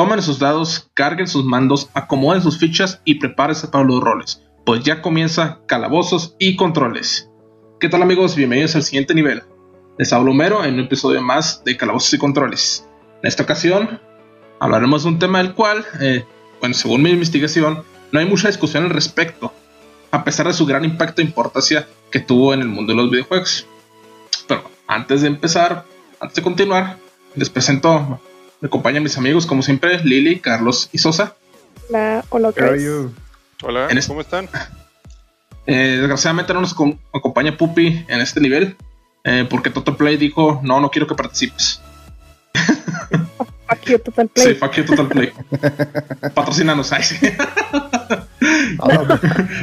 [0.00, 4.82] Tomen sus dados, carguen sus mandos, acomoden sus fichas y prepárense para los roles, pues
[4.82, 7.28] ya comienza calabozos y controles.
[7.78, 8.34] ¿Qué tal amigos?
[8.34, 9.42] Bienvenidos al siguiente nivel.
[9.98, 12.88] Les hablo Homero en un episodio más de Calabozos y Controles.
[13.22, 14.00] En esta ocasión
[14.58, 16.24] hablaremos de un tema del cual, eh,
[16.60, 19.52] bueno, según mi investigación, no hay mucha discusión al respecto,
[20.12, 23.10] a pesar de su gran impacto e importancia que tuvo en el mundo de los
[23.10, 23.66] videojuegos.
[24.48, 25.84] Pero antes de empezar,
[26.20, 26.96] antes de continuar,
[27.34, 28.18] les presento,
[28.60, 31.34] me acompañan mis amigos como siempre, Lili, Carlos y Sosa.
[31.88, 32.52] Hola, hola,
[33.62, 34.48] Hola, ¿cómo están?
[35.66, 36.74] Eh, desgraciadamente no nos
[37.12, 38.76] acompaña Pupi en este nivel,
[39.22, 41.80] eh, porque Total Play dijo, no, no quiero que participes.
[43.68, 44.46] Fuck you, Total Play.
[44.46, 45.32] Sí, fuck you, Total Play.
[46.34, 47.16] Patrocínanos, ahí sí.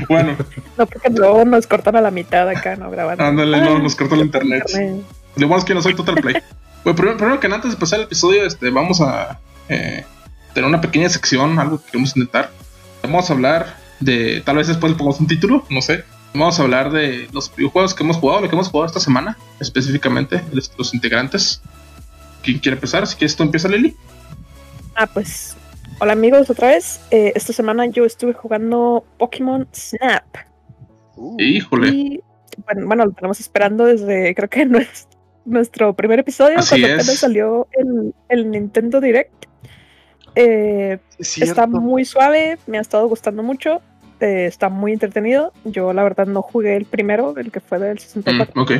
[0.07, 0.37] bueno.
[0.77, 2.89] No, porque luego nos cortan a la mitad acá, ¿no?
[2.89, 3.25] Grabando.
[3.25, 4.63] Ándale, no, nos cortan el internet.
[5.35, 6.35] Lo bueno es que no soy Total Play.
[6.83, 10.05] Bueno, primero, primero, que antes de empezar el episodio, este, vamos a eh,
[10.53, 12.51] tener una pequeña sección, algo que queremos intentar.
[13.03, 16.03] Vamos a hablar de, tal vez después le pongamos un título, no sé.
[16.33, 19.37] Vamos a hablar de los videojuegos que hemos jugado, lo que hemos jugado esta semana,
[19.59, 21.61] específicamente, los, los integrantes.
[22.43, 23.03] ¿Quién quiere empezar?
[23.03, 23.95] Así que esto empieza Lili.
[24.95, 25.55] Ah, pues
[25.99, 27.01] Hola amigos, otra vez.
[27.09, 30.25] Eh, esta semana yo estuve jugando Pokémon Snap.
[31.15, 31.87] Uh, híjole.
[31.89, 32.19] Y,
[32.85, 34.67] bueno, lo tenemos esperando desde creo que
[35.47, 39.45] nuestro, primer episodio, cuando apenas salió el, el, Nintendo Direct.
[40.35, 43.81] Eh, está muy suave, me ha estado gustando mucho.
[44.19, 45.53] Eh, está muy entretenido.
[45.63, 48.53] Yo la verdad no jugué el primero, el que fue del 64.
[48.55, 48.71] Mm, ok.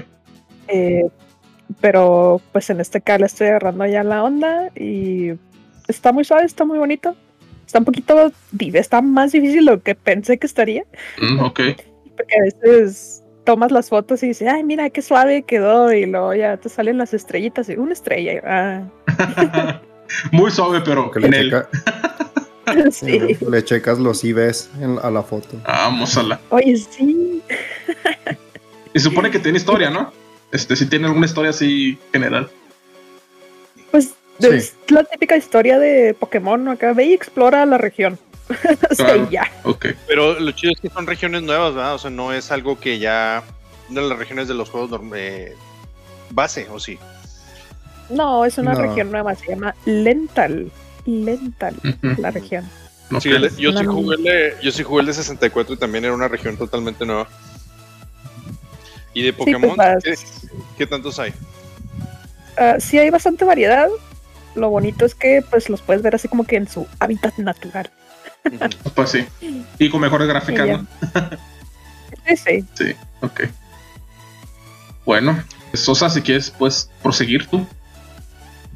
[1.82, 5.34] pero pues en este caso estoy agarrando ya la onda y
[5.88, 7.16] está muy suave, está muy bonito.
[7.66, 8.32] Está un poquito,
[8.74, 10.84] está más difícil de lo que pensé que estaría.
[11.20, 11.60] Mm, ok.
[12.16, 16.36] Porque a veces tomas las fotos y dices, ay, mira qué suave quedó, y luego
[16.36, 18.42] ya te salen las estrellitas y una estrella.
[18.46, 19.82] Ah.
[20.34, 23.38] muy suave, pero que le, sí.
[23.50, 24.70] le checas los IVs
[25.02, 25.62] a la foto.
[25.66, 26.42] Vamos a la.
[26.50, 27.42] Oye, sí.
[28.94, 30.12] y supone que tiene historia, ¿no?
[30.52, 32.50] Este, si tiene alguna historia así general.
[33.92, 36.72] Pues es la típica historia de Pokémon, ¿no?
[36.72, 38.20] Acá ve y explora la región.
[39.00, 39.50] o ya.
[40.08, 41.96] Pero lo chido es que son regiones nuevas, ¿verdad?
[41.96, 43.44] O sea, no es algo que ya.
[43.90, 45.56] de las regiones de los juegos eh,
[46.30, 46.98] base, ¿o sí?
[48.10, 50.72] No, es una región nueva, se llama Lental.
[51.06, 51.76] Lental,
[52.18, 52.70] la región.
[53.10, 56.28] yo, sí jugué el de, yo sí jugué el de 64 y también era una
[56.28, 57.28] región totalmente nueva.
[59.14, 59.78] ¿Y de pues Pokémon?
[60.78, 61.32] ¿qué, tantos hay?
[62.58, 63.90] Uh, sí, hay bastante variedad
[64.58, 67.90] lo bonito es que pues los puedes ver así como que en su hábitat natural.
[68.96, 69.26] Pues sí.
[69.80, 70.88] Y con mejores gráficas, ¿no?
[72.26, 72.66] sí, sí.
[72.74, 73.42] Sí, ok.
[75.06, 75.42] Bueno,
[75.74, 77.66] Sosa, si quieres, puedes proseguir tú.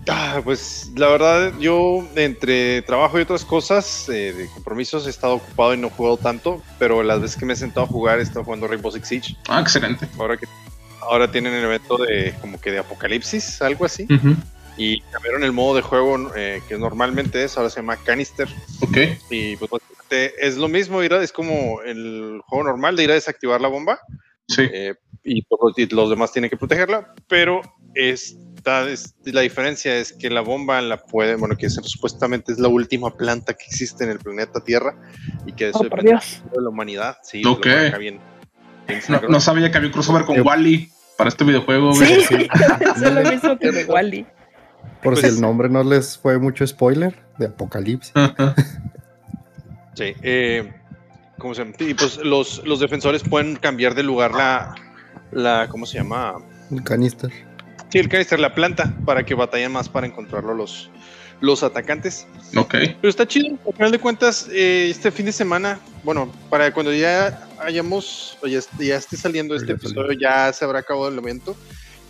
[0.08, 5.36] Ah, pues la verdad, yo entre trabajo y otras cosas, eh, de compromisos, he estado
[5.36, 8.20] ocupado y no he jugado tanto, pero las veces que me he sentado a jugar
[8.20, 9.36] he estado jugando Rainbow Six Siege.
[9.48, 10.08] Ah, excelente.
[10.18, 10.48] Ahora que
[11.02, 14.08] ahora tienen el evento de como que de apocalipsis, algo así
[14.82, 18.48] y cambiaron el modo de juego eh, que normalmente es, ahora se llama Canister.
[18.82, 18.98] Ok.
[19.30, 19.70] Y pues
[20.10, 24.00] es lo mismo, es como el juego normal de ir a desactivar la bomba.
[24.48, 24.64] Sí.
[24.74, 27.62] Eh, y, pues, los demás tienen que protegerla, pero
[27.94, 32.68] esta es, la diferencia es que la bomba la puede, bueno, que supuestamente es la
[32.68, 34.96] última planta que existe en el planeta Tierra
[35.46, 37.18] y que eso oh, depende de la humanidad.
[37.22, 37.68] Sí, ok.
[39.30, 41.94] no, sabía que había un crossover con Wally para este videojuego.
[41.94, 42.04] Sí,
[42.96, 44.26] es lo mismo que Wally.
[45.04, 48.14] Por si pues el nombre no les fue mucho spoiler de Apocalipsis.
[49.96, 50.72] sí, eh,
[51.38, 51.76] ¿cómo se llama?
[51.80, 54.76] Y pues los, los defensores pueden cambiar de lugar la,
[55.32, 56.36] la, ¿cómo se llama?
[56.70, 57.32] El canister.
[57.90, 60.90] Sí, el canister, la planta, para que batallen más para encontrarlo los,
[61.42, 62.28] los atacantes.
[62.56, 62.76] Ok.
[63.02, 66.94] Pero está chido, al final de cuentas, eh, este fin de semana, bueno, para cuando
[66.94, 71.56] ya hayamos, o ya, ya esté saliendo este episodio, ya se habrá acabado el evento.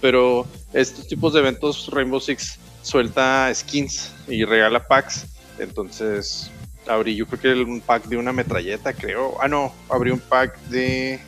[0.01, 5.25] Pero estos tipos de eventos, Rainbow Six suelta skins y regala packs.
[5.59, 6.51] Entonces,
[6.87, 9.37] abrí yo creo que un pack de una metralleta, creo.
[9.41, 11.19] Ah, no, abrí un pack de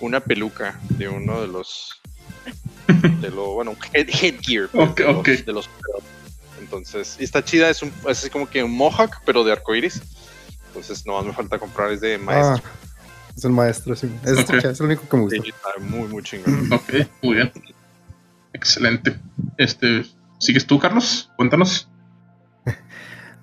[0.00, 2.00] una peluca de uno de los.
[3.20, 4.68] De lo, bueno, headgear.
[4.70, 5.70] de, Los,
[6.60, 10.02] Entonces, y está chida, es, un, es como que un mohawk, pero de arcoiris.
[10.68, 12.62] Entonces, no me falta comprar, es de maestro.
[12.64, 12.92] Ah,
[13.36, 14.10] es el maestro, sí.
[14.24, 15.42] Es, es el único que me gusta.
[15.80, 16.72] muy, muy chingón.
[16.72, 16.92] Ok,
[17.22, 17.52] muy bien.
[18.52, 19.16] Excelente.
[19.56, 20.04] Este,
[20.42, 21.30] ¿Sigues tú, Carlos?
[21.36, 21.88] Cuéntanos.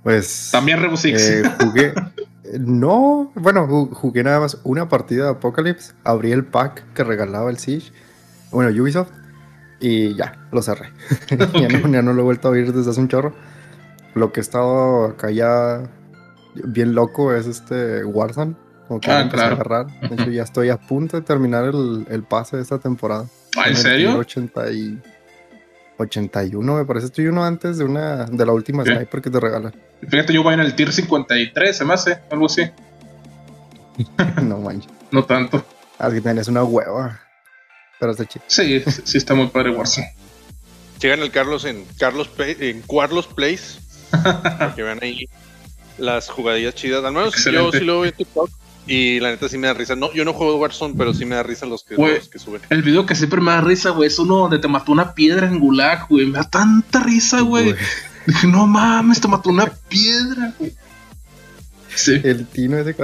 [0.03, 0.49] Pues.
[0.51, 1.93] También Rainbow eh, jugué.
[2.59, 5.93] no, bueno, jugué nada más una partida de Apocalypse.
[6.03, 7.93] Abrí el pack que regalaba el Siege.
[8.51, 9.11] Bueno, Ubisoft.
[9.79, 10.91] Y ya, lo cerré.
[11.89, 13.33] ya, no, lo he vuelto a oír desde hace un chorro.
[14.13, 15.89] lo que he estado acá ya
[16.55, 18.55] bien loco es este Warzone.
[18.89, 19.55] Como que ah, claro.
[19.55, 19.87] agarrar.
[20.01, 23.25] De hecho, ya estoy a punto de terminar el, el pase de esta temporada.
[23.57, 24.17] ¿Ah, ¿En serio?
[24.17, 25.01] 80 y
[25.99, 27.07] 81, me parece.
[27.07, 29.73] Estoy uno antes de una de la última sniper que te regalan.
[30.07, 32.63] Fíjate, yo voy en el tier 53, se me hace, algo así.
[34.43, 34.91] no manches.
[35.11, 35.63] no tanto.
[35.97, 37.19] Ah, que tenés una hueva.
[37.99, 38.45] Pero está chido.
[38.47, 40.13] Sí, sí está muy padre Warzone.
[41.01, 43.79] Llegan el Carlos en Carlos en Carlos Place.
[44.23, 45.25] para que vean ahí
[45.97, 47.03] las jugadillas chidas.
[47.03, 48.49] Al menos yo sí lo veo en TikTok.
[48.89, 49.95] Y la neta sí me da risa.
[49.95, 52.59] No, yo no juego Warzone, pero sí me da risa los que, que suben.
[52.71, 55.47] El video que siempre me da risa, güey, es uno donde te mató una piedra
[55.47, 56.25] en Gulag, güey.
[56.25, 57.75] Me da tanta risa, güey.
[58.25, 60.73] Dije, no mames, te mató una piedra, güey.
[61.93, 62.19] Sí.
[62.23, 62.95] El Tino ese,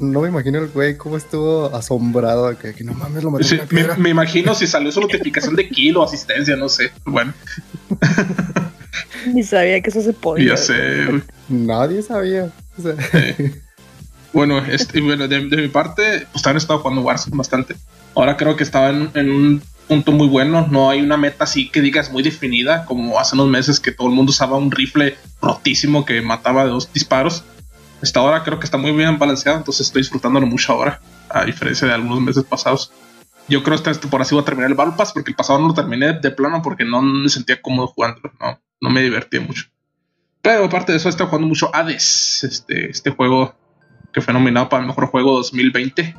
[0.00, 3.66] no me imagino el güey cómo estuvo asombrado que, que no mames lo mató una
[3.66, 3.96] piedra.
[3.96, 6.92] Me, imagino si salió su notificación de kill o asistencia, no sé.
[7.04, 7.34] Bueno.
[9.34, 10.50] Ni sabía que eso se podía.
[10.50, 11.22] Ya sé, güey.
[11.50, 12.50] Nadie sabía.
[14.36, 17.74] Bueno, este, bueno de, mi parte, pues han estado jugando Warzone bastante.
[18.14, 20.68] Ahora creo que estaba en, un punto muy bueno.
[20.70, 24.08] No hay una meta así que digas muy definida, como hace unos meses que todo
[24.08, 27.44] el mundo usaba un rifle rotísimo que mataba de dos disparos.
[28.02, 31.00] Esta hora creo que está muy bien balanceado, entonces estoy disfrutándolo mucho ahora,
[31.30, 32.92] a diferencia de algunos meses pasados.
[33.48, 35.60] Yo creo que esta por así voy a terminar el Battle Pass, porque el pasado
[35.60, 39.40] no lo terminé de plano porque no me sentía cómodo jugándolo, no, no me divertía
[39.40, 39.64] mucho.
[40.42, 43.54] Pero aparte de eso, he estado jugando mucho Hades, este, este juego
[44.16, 46.16] que fue nominado para el mejor juego 2020.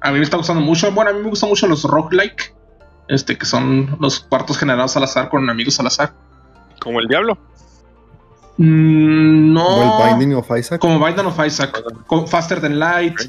[0.00, 0.90] A mí me está gustando mucho.
[0.90, 2.52] Bueno, a mí me gustan mucho los roguelike.
[3.06, 6.14] Este, que son los cuartos generados al azar con amigos al azar.
[6.80, 7.38] Como el Diablo.
[8.56, 9.64] Mm, no.
[9.64, 10.80] Como el Binding of Isaac.
[10.80, 11.80] Como Binding of Isaac.
[12.26, 13.20] Faster Than Light.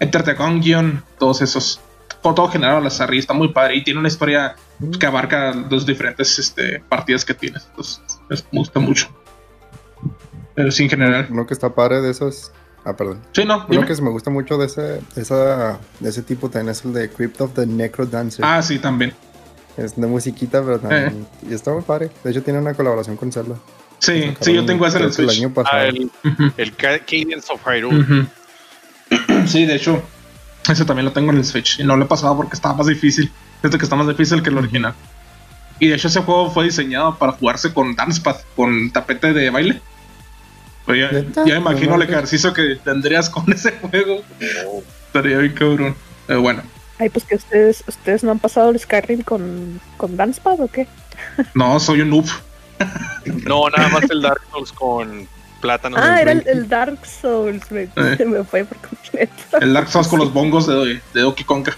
[0.00, 1.04] Enter the Gungeon.
[1.16, 1.80] Todos esos.
[2.22, 3.14] Todo generado al azar.
[3.14, 3.76] Y está muy padre.
[3.76, 4.90] Y tiene una historia mm.
[4.98, 7.68] que abarca dos diferentes este, partidas que tienes.
[7.70, 8.02] Entonces,
[8.50, 9.16] me gusta mucho.
[10.56, 11.28] Pero sí, en general.
[11.30, 12.50] Lo que está padre de esos
[12.84, 13.20] Ah, perdón.
[13.32, 13.66] Sí, no.
[13.68, 17.10] Uno que me gusta mucho de ese, esa, de ese tipo también es el de
[17.10, 18.44] Crypt of the Necro Dancer.
[18.44, 19.12] Ah, sí, también.
[19.76, 21.26] Es de musiquita, pero también.
[21.42, 21.48] Eh.
[21.50, 22.10] Y está muy padre.
[22.24, 23.56] De hecho, tiene una colaboración con Zelda.
[23.98, 25.30] Sí, sí, yo tengo ese en el Switch.
[25.30, 25.76] El año pasado.
[25.76, 26.10] Ah, el,
[26.56, 28.26] el, Cadence of Hyrule.
[29.46, 30.02] Sí, de hecho,
[30.68, 31.80] ese también lo tengo en el Switch.
[31.80, 33.30] Y no lo he pasado porque estaba más difícil.
[33.62, 34.94] Desde que está más difícil que el original.
[35.78, 39.82] Y de hecho, ese juego fue diseñado para jugarse con Dancepad, con tapete de baile.
[40.94, 44.22] Ya, ya, imagino el ejercicio que tendrías con ese juego.
[45.06, 45.96] Estaría bien cabrón.
[46.26, 46.62] Pero bueno.
[46.98, 50.86] Ay, pues que ustedes, ustedes no han pasado el Skyrim con, con Dancepad o qué?
[51.54, 52.26] No, soy un noob.
[53.46, 55.28] no, nada más el Dark Souls con
[55.60, 55.96] plátano.
[55.98, 58.24] Ah, era el, Dark Souls, me, eh.
[58.26, 59.58] me, fue por completo.
[59.60, 61.76] El Dark Souls con los bongos de, de Donkey Konga.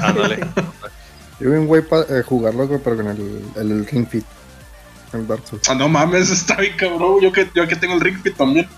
[0.00, 0.38] Ándale.
[1.40, 4.24] Yo vi un güey para eh, jugarlo, pero con el, el Ring Fit.
[5.68, 7.20] Ah, no mames, está bien cabrón.
[7.20, 8.68] Yo que, yo que tengo el Ring Fit también.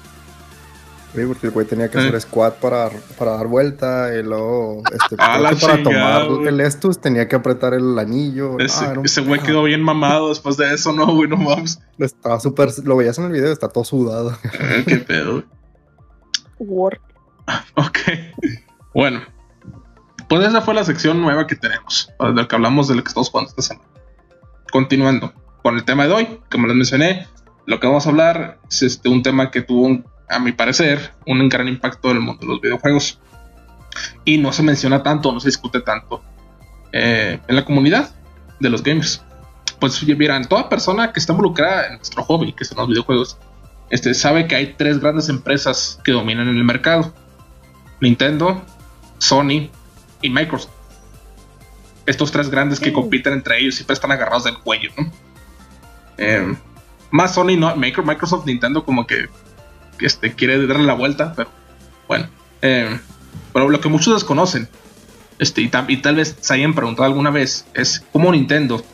[1.15, 2.21] Sí, porque el güey tenía que hacer eh.
[2.21, 5.51] squat para, para dar vuelta y luego este, para
[5.81, 8.59] tomar el Estus tenía que apretar el anillo.
[8.59, 11.81] Ese, ah, ese güey quedó bien mamado después de eso, no, güey, no mames.
[11.99, 14.37] Estaba súper, lo veías en el video, está todo sudado.
[14.59, 15.45] Eh, qué pedo.
[16.59, 16.99] Word.
[17.77, 17.99] Ok.
[18.93, 19.21] Bueno.
[20.29, 23.09] Pues esa fue la sección nueva que tenemos, de la que hablamos de lo que
[23.09, 23.89] estamos jugando esta semana.
[24.73, 25.33] Continuando
[25.65, 26.29] con el tema de hoy.
[26.51, 27.27] Como les mencioné,
[27.65, 31.49] lo que vamos a hablar es este, un tema que tuvo, a mi parecer, un
[31.49, 33.19] gran impacto en el mundo de los videojuegos.
[34.27, 36.23] Y no se menciona tanto, no se discute tanto
[36.93, 38.15] eh, en la comunidad
[38.61, 39.25] de los gamers.
[39.81, 43.39] Pues miran, toda persona que está involucrada en nuestro hobby, que son los videojuegos,
[43.89, 47.15] este, sabe que hay tres grandes empresas que dominan en el mercado.
[48.03, 48.63] Nintendo,
[49.17, 49.71] Sony
[50.21, 50.75] y Microsoft.
[52.05, 55.11] Estos tres grandes que compiten entre ellos siempre están agarrados del cuello, ¿no?
[56.19, 56.55] Eh,
[57.11, 59.29] más Sony, no, Microsoft, Nintendo como que,
[60.01, 61.49] este, quiere darle la vuelta, pero
[62.09, 62.29] bueno.
[62.63, 62.99] Eh,
[63.53, 64.69] pero lo que muchos desconocen,
[65.39, 68.85] este, y, tal vez se hayan preguntado alguna vez, es cómo Nintendo,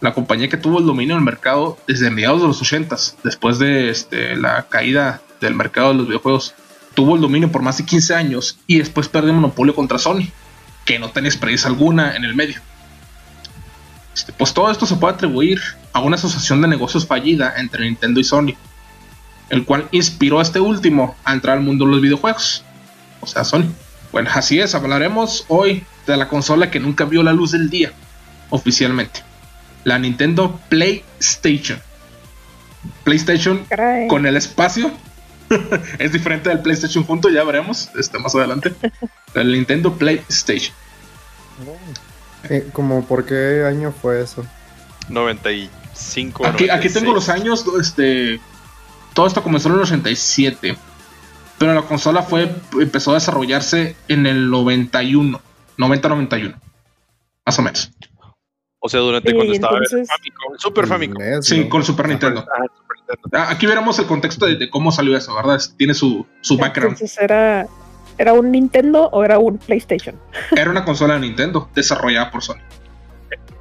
[0.00, 3.90] la compañía que tuvo el dominio del mercado desde mediados de los 80 después de
[3.90, 6.54] este, la caída del mercado de los videojuegos,
[6.94, 10.28] tuvo el dominio por más de 15 años y después perdió monopolio contra Sony,
[10.84, 12.60] que no tenía experiencia alguna en el medio.
[14.14, 15.60] Este, pues todo esto se puede atribuir
[15.92, 18.54] a una asociación de negocios fallida entre Nintendo y Sony,
[19.48, 22.64] el cual inspiró a este último a entrar al mundo de los videojuegos,
[23.20, 23.70] o sea, Sony.
[24.10, 27.92] Bueno, así es, hablaremos hoy de la consola que nunca vio la luz del día,
[28.50, 29.20] oficialmente,
[29.84, 31.80] la Nintendo PlayStation.
[33.04, 33.64] PlayStation
[34.08, 34.90] con el espacio
[35.98, 38.72] es diferente del PlayStation junto, ya veremos este, más adelante.
[39.34, 40.74] El Nintendo PlayStation.
[42.48, 44.44] Eh, ¿Como por qué año fue eso?
[45.08, 46.46] 94 95.
[46.46, 48.40] Aquí, aquí tengo los años, este,
[49.14, 50.76] todo esto comenzó en el 87.
[51.58, 55.40] Pero la consola fue empezó a desarrollarse en el 91,
[55.78, 56.54] 90-91,
[57.46, 57.92] más o menos.
[58.80, 61.22] O sea, durante cuando estaba el Famicom, Super Famicom.
[61.40, 62.44] Sí, con Super Nintendo.
[63.32, 65.60] Ah, aquí veremos el contexto de, cómo salió eso, ¿verdad?
[65.76, 66.94] Tiene su, su background.
[66.94, 67.68] Entonces era,
[68.18, 70.16] era un Nintendo o era un PlayStation.
[70.56, 72.60] Era una consola de Nintendo desarrollada por Sony.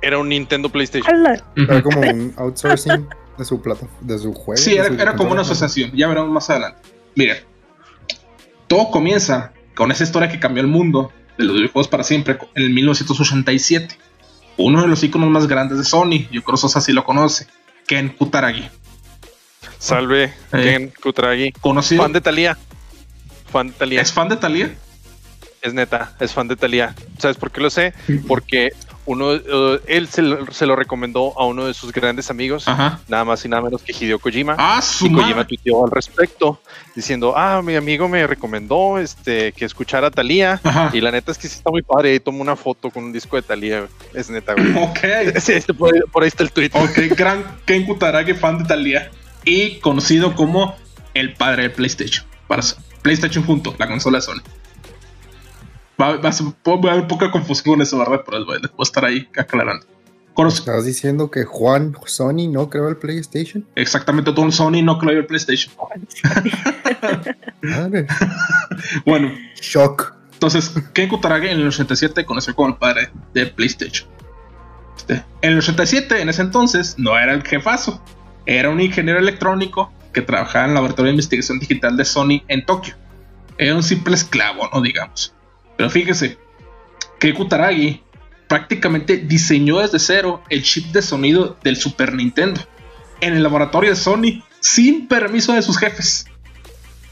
[0.01, 1.25] Era un Nintendo PlayStation.
[1.55, 4.62] Era como un outsourcing de su plata, de su juego.
[4.62, 5.91] Sí, era, como una asociación.
[5.93, 6.81] Ya veremos más adelante.
[7.15, 7.38] Miren,
[8.67, 12.63] todo comienza con esa historia que cambió el mundo de los videojuegos para siempre en
[12.63, 13.98] el 1987.
[14.58, 17.48] Uno de los iconos más grandes de Sony, yo creo que Sosa sí lo conoce,
[17.88, 18.70] Ken Kutaragi.
[19.77, 21.51] Salve, eh, Ken Kutaragi.
[21.53, 22.03] Conocido.
[22.03, 22.58] Fan de Talía.
[23.51, 24.01] Fan de Talía.
[24.01, 24.75] ¿Es fan de Talía?
[25.62, 26.96] Es neta, es fan de Talía.
[27.20, 27.93] ¿Sabes por qué lo sé?
[28.27, 28.72] Porque
[29.05, 32.65] uno, eh, él se lo, recomendó a uno de sus grandes amigos,
[33.08, 34.55] nada más y nada menos que Hideo Kojima.
[34.58, 36.62] Ah, y Kojima tuiteó al respecto,
[36.96, 40.62] diciendo, ah, mi amigo me recomendó este, que escuchara a Thalía,
[40.93, 43.12] y la neta es que sí está muy padre, y tomó una foto con un
[43.12, 44.72] disco de Thalía, es neta, güey.
[44.77, 45.00] Ok.
[45.41, 45.91] Sí, este, por,
[46.22, 46.70] ahí, está el tweet.
[46.74, 49.10] Ok, gran Ken Kutaragi, fan de Thalía,
[49.43, 50.75] y conocido como
[51.13, 52.62] el padre de PlayStation, para
[53.01, 54.41] PlayStation junto, la consola Sony.
[56.00, 58.22] Va, a haber poca confusión con eso, ¿verdad?
[58.25, 59.86] Pero voy a estar ahí aclarando.
[60.48, 63.65] ¿Estás diciendo que Juan Sony no creó el PlayStation?
[63.75, 65.74] Exactamente, todo Sony no creó el PlayStation.
[69.05, 69.31] bueno.
[69.60, 70.15] Shock.
[70.34, 74.10] Entonces, Ken Kutaragi en el 87 conoció como el padre de PlayStation.
[74.98, 78.01] Este, en el 87, en ese entonces, no era el jefazo.
[78.48, 82.65] Era un ingeniero electrónico que trabajaba en el laboratorio de investigación digital de Sony en
[82.65, 82.96] Tokio.
[83.58, 85.34] Era un simple esclavo, no digamos.
[85.77, 86.38] Pero fíjese
[87.20, 88.01] que Kutaragi
[88.48, 92.62] prácticamente diseñó desde cero el chip de sonido del Super Nintendo
[93.22, 96.25] en el laboratorio de Sony sin permiso de sus jefes.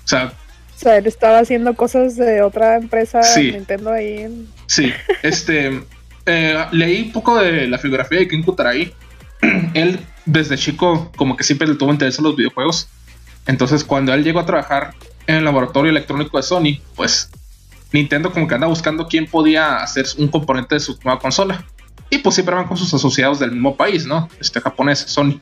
[0.04, 0.34] O sea,
[0.80, 4.48] o sea, él estaba haciendo cosas de otra empresa Nintendo ahí.
[4.66, 5.82] Sí, este.
[6.26, 8.94] Eh, leí un poco de la biografía de Ken Kutaragi.
[9.74, 12.88] él, desde chico, como que siempre le tuvo interés en los videojuegos.
[13.46, 14.94] Entonces, cuando él llegó a trabajar
[15.28, 17.30] en el laboratorio electrónico de Sony, pues
[17.92, 21.66] Nintendo como que anda buscando quién podía hacer un componente de su nueva consola.
[22.10, 24.30] Y pues siempre van con sus asociados del mismo país, ¿no?
[24.40, 25.40] Este japonés, Sony.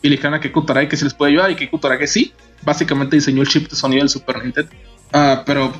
[0.00, 2.32] Y le dijeron a Keiko que si les puede ayudar y Keiko que sí.
[2.62, 4.70] Básicamente diseñó el chip de sonido del Super Nintendo.
[5.12, 5.72] Ah, pero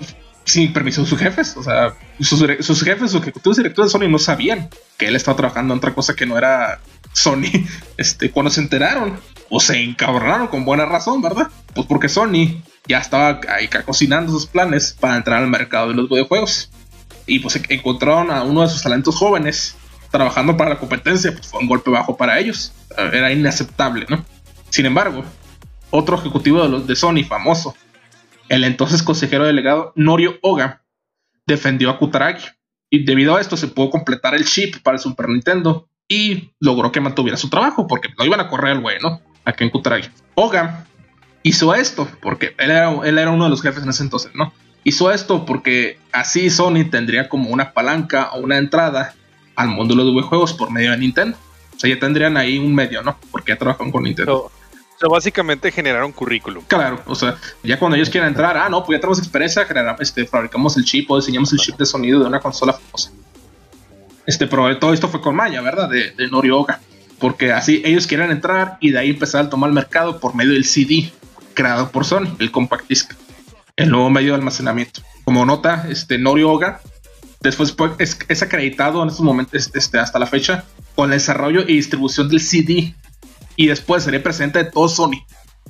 [0.44, 1.56] sin permiso de sus jefes.
[1.56, 2.40] O sea, sus,
[2.84, 4.68] jefes, sus ejecutivos directores de Sony no sabían
[4.98, 6.80] que él estaba trabajando en otra cosa que no era
[7.12, 7.50] Sony.
[7.96, 9.20] Este, cuando se enteraron,
[9.54, 11.48] o se encabronaron con buena razón, ¿verdad?
[11.74, 16.08] Pues porque Sony ya estaba ahí cocinando sus planes para entrar al mercado de los
[16.08, 16.70] videojuegos.
[17.26, 19.76] Y pues encontraron a uno de sus talentos jóvenes
[20.10, 22.72] trabajando para la competencia, pues fue un golpe bajo para ellos.
[22.96, 24.24] Era inaceptable, ¿no?
[24.70, 25.22] Sin embargo,
[25.90, 27.76] otro ejecutivo de, los, de Sony famoso,
[28.48, 30.82] el entonces consejero delegado Norio Oga,
[31.46, 32.48] defendió a Kutaragi.
[32.88, 36.92] Y debido a esto se pudo completar el chip para el Super Nintendo y logró
[36.92, 39.22] que mantuviera su trabajo, porque no iban a correr el güey, ¿no?
[39.46, 40.10] Aquí en Kutaragi.
[40.34, 40.84] Oga
[41.42, 44.52] hizo esto, porque él era, él era uno de los jefes en ese entonces, ¿no?
[44.84, 49.14] Hizo esto porque así Sony tendría como una palanca o una entrada
[49.56, 51.38] al mundo de los videojuegos por medio de Nintendo.
[51.74, 53.16] O sea, ya tendrían ahí un medio, ¿no?
[53.30, 54.36] Porque ya trabajan con Nintendo.
[54.36, 54.50] o
[54.98, 56.62] sea, básicamente generaron currículum.
[56.66, 60.00] Claro, o sea, ya cuando ellos quieran entrar, ah, no, pues ya tenemos experiencia, generamos,
[60.02, 63.12] este, fabricamos el chip o diseñamos el chip de sonido de una consola famosa.
[64.26, 65.88] Este, pero todo esto fue con Maya, ¿verdad?
[65.88, 66.80] De, de Norioga.
[67.18, 70.52] Porque así ellos quieren entrar y de ahí empezar a tomar el mercado por medio
[70.52, 71.12] del CD
[71.54, 73.12] creado por Sony, el Compact Disc,
[73.76, 75.02] el nuevo medio de almacenamiento.
[75.24, 76.80] Como nota, este Norioga
[77.40, 80.64] después es, acreditado en estos momentos, este, hasta la fecha,
[80.94, 82.94] con el desarrollo y distribución del CD.
[83.56, 85.24] Y después sería presidente de todo Sony.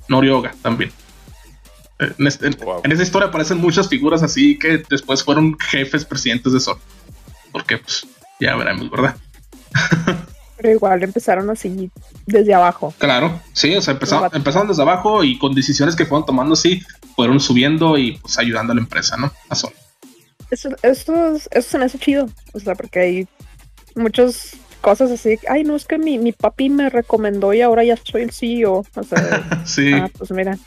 [0.09, 0.93] Norioga también.
[1.99, 6.79] En, en, esa historia aparecen muchas figuras así que después fueron jefes presidentes de Sony.
[7.53, 8.07] Porque, pues,
[8.41, 9.17] ya veremos, ¿verdad?
[10.57, 11.91] Pero igual empezaron así
[12.27, 12.95] desde abajo.
[12.99, 16.83] Claro, sí, o sea, empezaron, empezaron desde abajo y con decisiones que fueron tomando así,
[17.17, 19.33] fueron subiendo y pues ayudando a la empresa, ¿no?
[19.49, 19.57] A.
[20.51, 23.29] Eso, eso, eso se me hace chido, o sea, porque hay
[23.97, 27.97] muchas cosas así, ay, no, es que mi, mi papi me recomendó y ahora ya
[27.97, 29.93] soy el CEO, o sea, sí.
[29.95, 30.59] Ah, pues mira.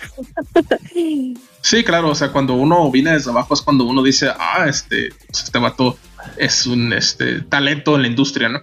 [1.61, 5.09] sí, claro, o sea, cuando uno viene desde abajo es cuando uno dice, ah, este,
[5.27, 5.97] pues, este vato
[6.37, 8.59] es un este, talento en la industria, ¿no?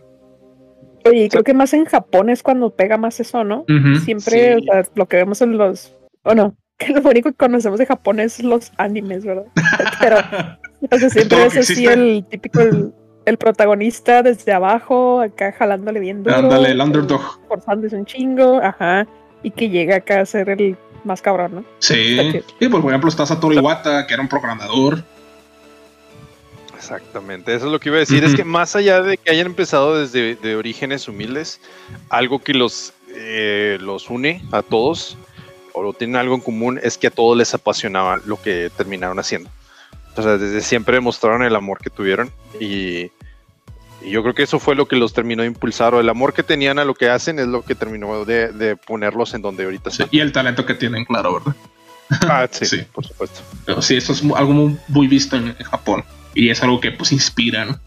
[1.05, 3.65] Oye, creo que más en Japón es cuando pega más eso, ¿no?
[4.05, 5.93] Siempre, o sea, lo que vemos en los.
[6.23, 9.47] O no, que lo único que conocemos de Japón es los animes, ¿verdad?
[10.01, 10.19] Pero,
[10.91, 12.61] o sea, siempre es así el típico.
[13.25, 16.37] el protagonista desde abajo, acá jalándole bien duro.
[16.37, 17.41] Ándale, el underdog.
[17.49, 19.07] Forzándose un chingo, ajá.
[19.43, 21.65] Y que llega acá a ser el más cabrón, ¿no?
[21.81, 22.19] Sí.
[22.61, 25.05] Y por ejemplo está Satoru Iwata, que era un programador.
[26.83, 28.25] Exactamente, eso es lo que iba a decir.
[28.25, 31.61] Es que más allá de que hayan empezado desde de orígenes humildes,
[32.09, 35.17] algo que los, eh, los une a todos,
[35.75, 39.49] o tienen algo en común, es que a todos les apasionaba lo que terminaron haciendo.
[40.17, 43.13] O sea, desde siempre demostraron el amor que tuvieron y,
[44.05, 46.43] yo creo que eso fue lo que los terminó de impulsar, o el amor que
[46.43, 50.09] tenían a lo que hacen es lo que terminó de, ponerlos en donde ahorita están.
[50.11, 51.55] y el talento que tienen, claro, ¿verdad?
[52.23, 53.41] Ah, sí, por supuesto.
[53.65, 56.03] Pero sí, eso es algo muy, visto en, Japón
[56.35, 57.79] y es algo que pues inspira, ¿no?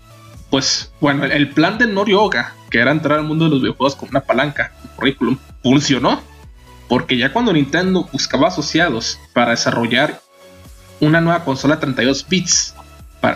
[0.50, 4.10] Pues bueno, el plan de Norioga, que era entrar al mundo de los videojuegos con
[4.10, 6.22] una palanca, un currículum, funcionó.
[6.88, 10.22] Porque ya cuando Nintendo buscaba asociados para desarrollar
[11.00, 12.76] una nueva consola 32 bits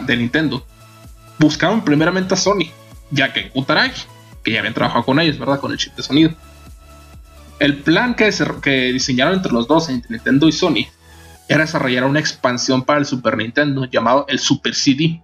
[0.05, 0.65] de Nintendo,
[1.39, 2.69] buscaron primeramente a Sony,
[3.09, 4.03] ya que Kutaragi,
[4.43, 5.59] que ya habían trabajado con ellos, ¿verdad?
[5.59, 6.31] Con el chip de sonido.
[7.57, 10.85] El plan que, que diseñaron entre los dos, entre Nintendo y Sony,
[11.49, 15.21] era desarrollar una expansión para el Super Nintendo llamado el Super CD,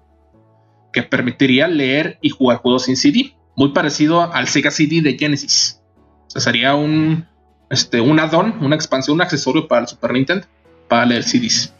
[0.91, 5.79] que permitiría leer y jugar juegos sin CD, muy parecido al Sega CD de Genesis.
[6.27, 7.25] O sea, sería un,
[7.70, 10.48] este, un add-on, una expansión, un accesorio para el Super Nintendo,
[10.89, 11.72] para leer CDs.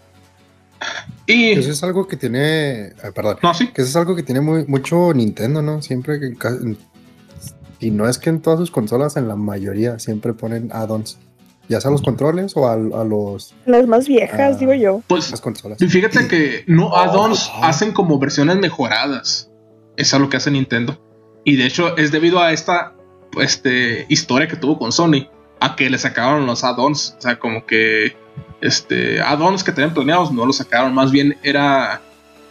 [1.26, 3.68] Y eso es algo que tiene, ah, perdón, no, sí.
[3.68, 5.82] que eso es algo que tiene muy, mucho Nintendo, ¿no?
[5.82, 6.36] Siempre que
[7.80, 11.18] y no es que en todas sus consolas, en la mayoría siempre ponen add-ons.
[11.68, 13.56] Ya sea a los controles o a, los.
[13.66, 15.02] Las más viejas, digo yo.
[15.08, 15.32] Pues.
[15.32, 15.82] Las consolas.
[15.82, 19.52] Y fíjate que no oh, add-ons hacen como versiones mejoradas.
[19.98, 21.00] Es lo que hace Nintendo.
[21.44, 22.96] Y de hecho, es debido a esta
[23.40, 25.30] este, historia que tuvo con Sony.
[25.60, 27.16] A que le sacaron los add-ons.
[27.18, 28.16] O sea, como que
[28.62, 32.02] este, add-ons que tenían planeados no los sacaron, más bien era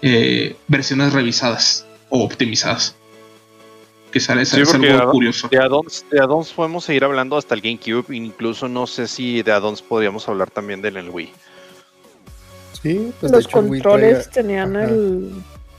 [0.03, 2.97] eh, versiones revisadas o optimizadas.
[4.15, 5.49] Que sale, es algo curioso.
[5.49, 10.29] De add-ons podemos seguir hablando hasta el GameCube, incluso no sé si de add-ons podríamos
[10.29, 11.33] hablar también del Wii.
[12.81, 14.77] Sí, pues los controles tenían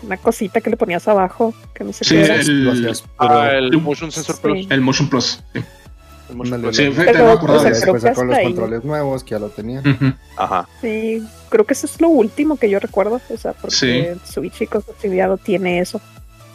[0.01, 2.35] una cosita que le ponías abajo, que no sé qué era.
[2.35, 4.67] El, ah, el, Motion Sensor Plus.
[4.69, 5.41] El Motion Plus.
[6.73, 10.19] Sí, pero, con los controles nuevos que ya lo tenían.
[10.35, 10.67] Ajá.
[10.81, 13.21] Sí, creo que eso es lo último que yo recuerdo.
[13.29, 14.93] O sea, porque Switch y cosas
[15.41, 16.01] tiene eso.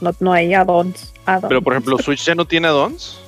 [0.01, 1.13] No, no hay add-ons.
[1.49, 3.19] pero por ejemplo, ¿Switch ya no tiene add-ons?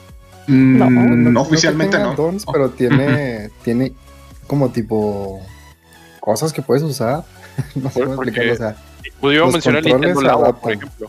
[0.47, 2.17] Mm, no, no, oficialmente no.
[2.53, 3.93] pero tiene, tiene
[4.47, 5.41] como tipo
[6.21, 7.25] cosas que puedes usar.
[7.75, 8.53] no sé cómo explicarlo.
[8.53, 8.77] O sea,
[9.21, 11.09] Pudiera mencionar el Nintendo Labo, por ejemplo.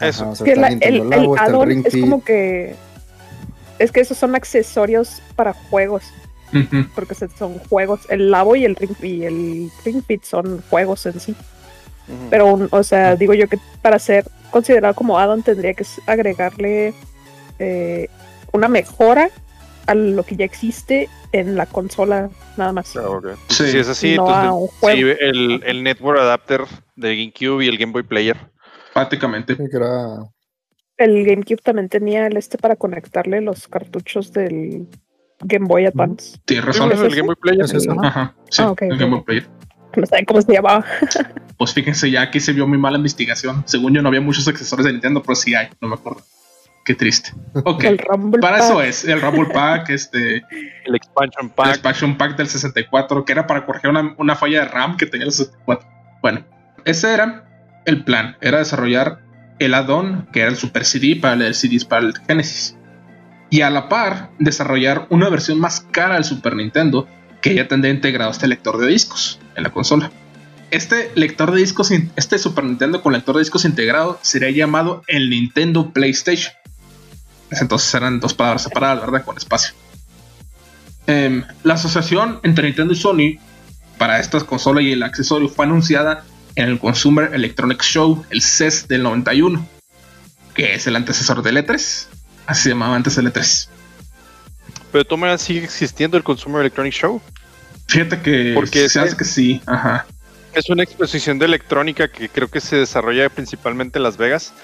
[0.00, 0.28] Eso.
[0.28, 2.76] o sea, el, el, add-on es como que
[3.78, 6.04] es que esos son accesorios para juegos.
[6.94, 8.00] Porque son juegos.
[8.08, 11.34] El Labo y el Ring, y el Ring Fit son juegos en sí.
[12.30, 16.94] Pero, o sea, digo yo que para ser considerado como add-on tendría que agregarle
[17.58, 18.08] eh,
[18.52, 19.30] una mejora
[19.86, 22.96] a lo que ya existe en la consola nada más.
[22.96, 23.76] Ah, sí.
[23.76, 26.62] es así, entonces, el, el, Network Adapter
[26.96, 28.36] de GameCube y el Game Boy Player.
[28.92, 29.56] Prácticamente.
[29.72, 30.26] era
[30.96, 34.88] el GameCube también tenía el este para conectarle los cartuchos del
[35.40, 36.38] Game Boy Advance.
[36.44, 36.90] Tienes razón.
[36.92, 37.66] el Game Boy Player.
[38.02, 39.46] Ajá, sí, ah, el Game Boy Player.
[39.96, 40.84] No saben cómo se llamaba.
[41.58, 43.64] pues fíjense, ya aquí se vio muy mala investigación.
[43.66, 46.22] Según yo, no había muchos accesorios de Nintendo, pero sí hay, no me acuerdo.
[46.84, 47.32] Qué triste.
[47.64, 48.00] Ok, el
[48.40, 50.44] para eso es el Rumble Pack, este.
[50.84, 51.66] El Expansion Pack.
[51.66, 55.06] El Expansion Pack del 64, que era para corregir una, una falla de RAM que
[55.06, 55.88] tenía el 64.
[56.22, 56.44] Bueno,
[56.84, 57.48] ese era
[57.86, 59.20] el plan, era desarrollar
[59.58, 62.76] el add-on que era el Super CD para leer CDs para el Genesis.
[63.50, 67.08] Y a la par, desarrollar una versión más cara del Super Nintendo
[67.48, 70.10] que ya tendría integrado este lector de discos en la consola.
[70.70, 75.30] Este lector de discos, este Super Nintendo con lector de discos integrado sería llamado el
[75.30, 76.52] Nintendo PlayStation.
[77.50, 79.24] Entonces eran dos palabras separadas, ¿verdad?
[79.24, 79.74] Con espacio.
[81.06, 83.38] Em, la asociación entre Nintendo y Sony
[83.96, 86.24] para estas consolas y el accesorio fue anunciada
[86.56, 89.66] en el Consumer Electronics Show, el CES del 91,
[90.54, 92.06] que es el antecesor del E3.
[92.46, 93.68] Así se llamaba antes el E3.
[94.96, 97.20] Pero de todas sigue existiendo el Consumer Electronics Show.
[97.86, 100.06] Fíjate que Porque se hace que sí, ajá.
[100.54, 104.54] Es una exposición de electrónica que creo que se desarrolla principalmente en Las Vegas.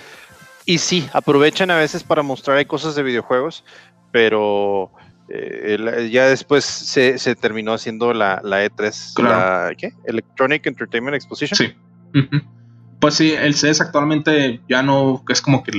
[0.64, 3.62] Y sí, aprovechan a veces para mostrar cosas de videojuegos,
[4.10, 4.90] pero
[5.28, 9.92] eh, ya después se, terminó haciendo la, E3, la ¿qué?
[10.06, 11.58] Electronic Entertainment Exposition.
[11.58, 11.74] Sí.
[13.00, 15.72] Pues sí, el CES actualmente ya no es como que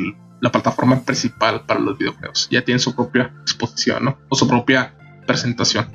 [0.43, 2.49] la plataforma principal para los videojuegos.
[2.51, 4.17] Ya tiene su propia exposición, ¿no?
[4.27, 4.93] O su propia
[5.25, 5.87] presentación.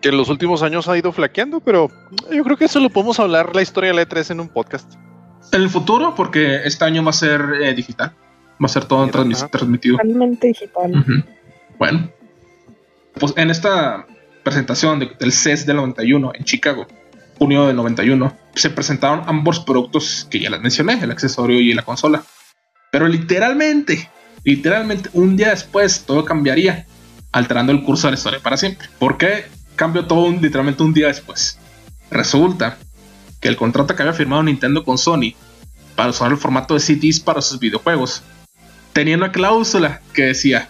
[0.00, 1.90] Que en los últimos años ha ido flaqueando, pero
[2.32, 4.94] yo creo que eso lo podemos hablar la historia de la E3 en un podcast.
[5.50, 8.14] En el futuro, porque este año va a ser eh, digital.
[8.62, 9.96] Va a ser todo transmitido.
[9.96, 11.24] Totalmente digital.
[11.80, 12.10] Bueno,
[13.14, 14.06] pues en esta
[14.44, 16.86] presentación del CES del 91 en Chicago,
[17.36, 21.82] junio del 91, se presentaron ambos productos que ya les mencioné, el accesorio y la
[21.82, 22.22] consola.
[22.90, 24.10] Pero literalmente,
[24.44, 26.86] literalmente un día después todo cambiaría,
[27.32, 28.88] alterando el curso de la historia para siempre.
[28.98, 29.46] ¿Por qué
[29.76, 31.58] cambió todo literalmente un día después?
[32.10, 32.78] Resulta
[33.40, 35.34] que el contrato que había firmado Nintendo con Sony
[35.94, 38.22] para usar el formato de CDs para sus videojuegos
[38.92, 40.68] tenía una cláusula que decía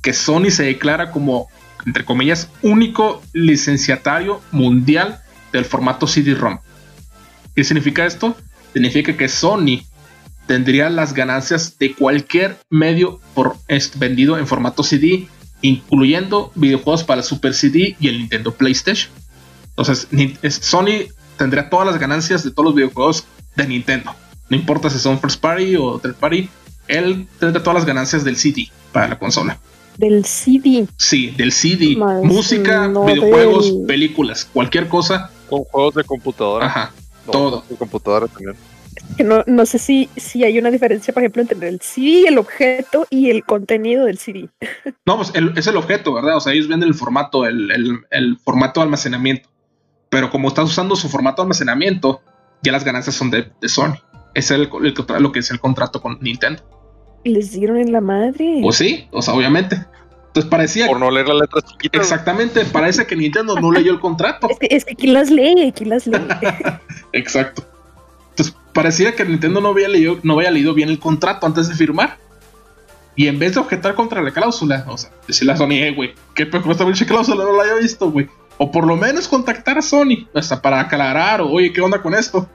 [0.00, 1.48] que Sony se declara como,
[1.84, 5.20] entre comillas, único licenciatario mundial
[5.52, 6.60] del formato CD-ROM.
[7.54, 8.36] ¿Qué significa esto?
[8.72, 9.82] Significa que Sony
[10.48, 13.56] tendría las ganancias de cualquier medio por
[13.96, 15.28] vendido en formato CD,
[15.60, 19.12] incluyendo videojuegos para el Super CD y el Nintendo PlayStation.
[19.76, 20.08] Entonces,
[20.60, 24.14] Sony tendría todas las ganancias de todos los videojuegos de Nintendo.
[24.48, 26.48] No importa si son first party o third party,
[26.88, 29.60] él tendría todas las ganancias del CD para la consola.
[29.98, 30.88] Del CD.
[30.96, 31.94] Sí, del CD.
[32.22, 35.30] Música, videojuegos, películas, cualquier cosa.
[35.50, 36.66] Con juegos de computadora.
[36.66, 36.92] Ajá,
[37.30, 37.64] todo.
[37.68, 38.56] De computadora también.
[39.24, 43.06] No, no sé si, si hay una diferencia, por ejemplo, entre el CD, el objeto
[43.10, 44.48] y el contenido del CD.
[45.06, 46.36] No, pues es el objeto, ¿verdad?
[46.36, 47.70] O sea, ellos venden el formato, el,
[48.10, 49.48] el formato de almacenamiento.
[50.10, 52.22] Pero como estás usando su formato de almacenamiento,
[52.62, 53.94] ya las ganancias son de, Sony.
[54.34, 54.68] Es el,
[55.18, 56.62] lo que es el contrato con Nintendo.
[57.24, 58.60] ¿Y les dieron en la madre?
[58.62, 59.76] Pues sí, o sea, obviamente.
[60.28, 60.86] Entonces parecía.
[60.86, 62.02] Por no leer las letras chiquitas.
[62.02, 64.48] Exactamente, parece que Nintendo no leyó el contrato.
[64.50, 65.72] Es que, es que ¿quién las lee?
[65.74, 66.18] ¿Quién las lee?
[67.12, 67.64] Exacto.
[68.78, 72.16] Parecía que Nintendo no había, leído, no había leído bien el contrato antes de firmar.
[73.16, 76.14] Y en vez de objetar contra la cláusula, o sea, decirle a Sony, eh, güey,
[76.32, 77.42] ¿qué peor esta pinche cláusula?
[77.42, 78.28] No la había visto, güey.
[78.56, 82.14] O por lo menos contactar a Sony, hasta para aclarar, o, oye, ¿qué onda con
[82.14, 82.48] esto?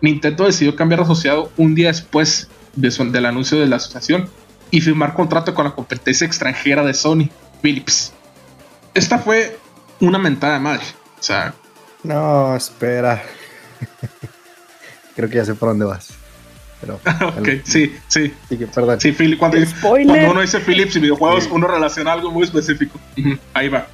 [0.00, 4.28] Nintendo decidió cambiar de asociado un día después de del anuncio de la asociación
[4.70, 7.30] y firmar contrato con la competencia extranjera de Sony,
[7.62, 8.12] Philips.
[8.94, 9.58] Esta fue
[9.98, 10.84] una mentada de madre.
[11.18, 11.52] O sea.
[12.04, 13.24] No, espera.
[15.16, 16.10] Creo que ya sé por dónde vas.
[16.80, 16.94] Pero,
[17.38, 18.32] ok, sí, sí.
[18.48, 19.00] Sí, perdón.
[19.00, 22.98] Sí, cuando, cuando, uno dice Philips y videojuegos, uno relaciona algo muy específico.
[23.54, 23.86] Ahí va.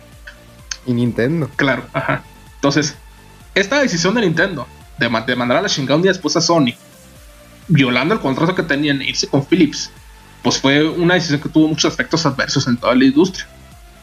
[0.86, 1.50] Y Nintendo.
[1.56, 2.22] Claro, ajá.
[2.54, 2.96] Entonces,
[3.54, 4.66] esta decisión de Nintendo
[4.98, 6.74] de, mandar a la chingada un día después a Sony,
[7.68, 9.90] violando el contrato que tenían, irse con Philips,
[10.42, 13.46] pues fue una decisión que tuvo muchos efectos adversos en toda la industria.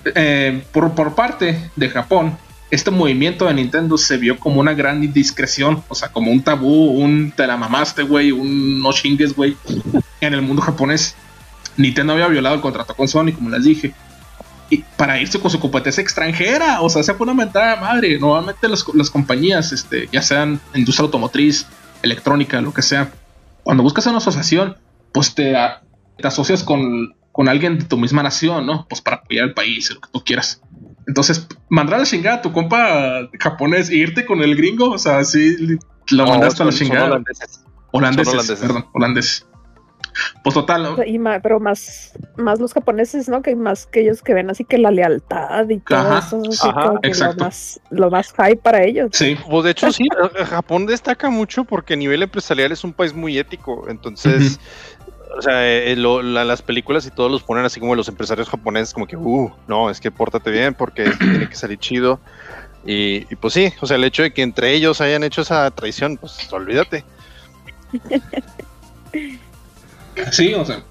[0.05, 2.37] Eh, por, por parte de Japón,
[2.69, 6.89] este movimiento de Nintendo se vio como una gran indiscreción, o sea, como un tabú,
[6.91, 9.55] un te la mamaste, güey, un no chingues, güey,
[10.21, 11.15] en el mundo japonés.
[11.77, 13.93] Nintendo había violado el contrato con Sony, como les dije,
[14.69, 16.81] y para irse con su competencia extranjera.
[16.81, 18.19] O sea, se fue una mentada madre.
[18.19, 21.67] Normalmente las, las compañías, este, ya sean industria automotriz,
[22.01, 23.11] electrónica, lo que sea,
[23.63, 24.77] cuando buscas una asociación,
[25.11, 25.55] pues te,
[26.17, 28.85] te asocias con, con, alguien de tu misma nación, ¿no?
[28.87, 30.61] Pues para apoyar al país, lo que tú quieras.
[31.07, 34.97] Entonces, mandar a la chingada a tu compa japonés e irte con el gringo, o
[34.97, 35.77] sea, sí,
[36.11, 37.05] lo mandaste a la chingada.
[37.05, 37.63] Holandeses.
[37.91, 39.47] Holandeses, perdón, holandeses.
[40.43, 40.95] Pues total.
[41.43, 43.41] pero más, más los japoneses, ¿no?
[43.41, 46.41] Que más que ellos que ven así que la lealtad y todo eso.
[46.41, 49.11] lo más, lo más high para ellos.
[49.13, 49.37] Sí.
[49.49, 50.07] Pues de hecho, sí,
[50.39, 53.85] eh, Japón destaca mucho porque a nivel empresarial es un país muy ético.
[53.89, 54.59] Entonces.
[55.37, 59.05] O sea, eh, las películas y todos los ponen así como los empresarios japoneses, como
[59.05, 62.19] que, uh, no, es que pórtate bien porque tiene que salir chido.
[62.85, 66.17] Y, pues sí, o sea, el hecho de que entre ellos hayan hecho esa traición,
[66.17, 67.05] pues olvídate.
[70.31, 70.83] Sí, o sea,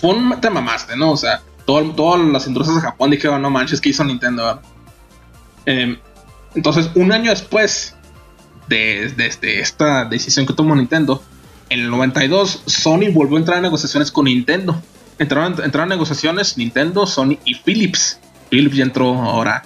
[0.00, 1.12] fue un tema más, ¿no?
[1.12, 4.62] O sea, todas las industrias de Japón dijeron, no manches, que hizo Nintendo?
[5.66, 5.98] Em,
[6.54, 7.94] entonces, un año después
[8.68, 11.22] de, este, esta decisión que tomó Nintendo,
[11.70, 14.80] en el 92, Sony volvió a entrar en negociaciones con Nintendo.
[15.18, 18.20] Entraron, entraron en negociaciones Nintendo, Sony y Philips.
[18.50, 19.64] Philips ya entró ahora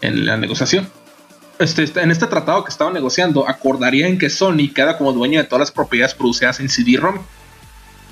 [0.00, 0.88] en, la negociación.
[1.58, 5.44] Este, este, en este tratado que estaban negociando, acordarían que Sony queda como dueño de
[5.44, 7.18] todas las propiedades producidas en CD-ROM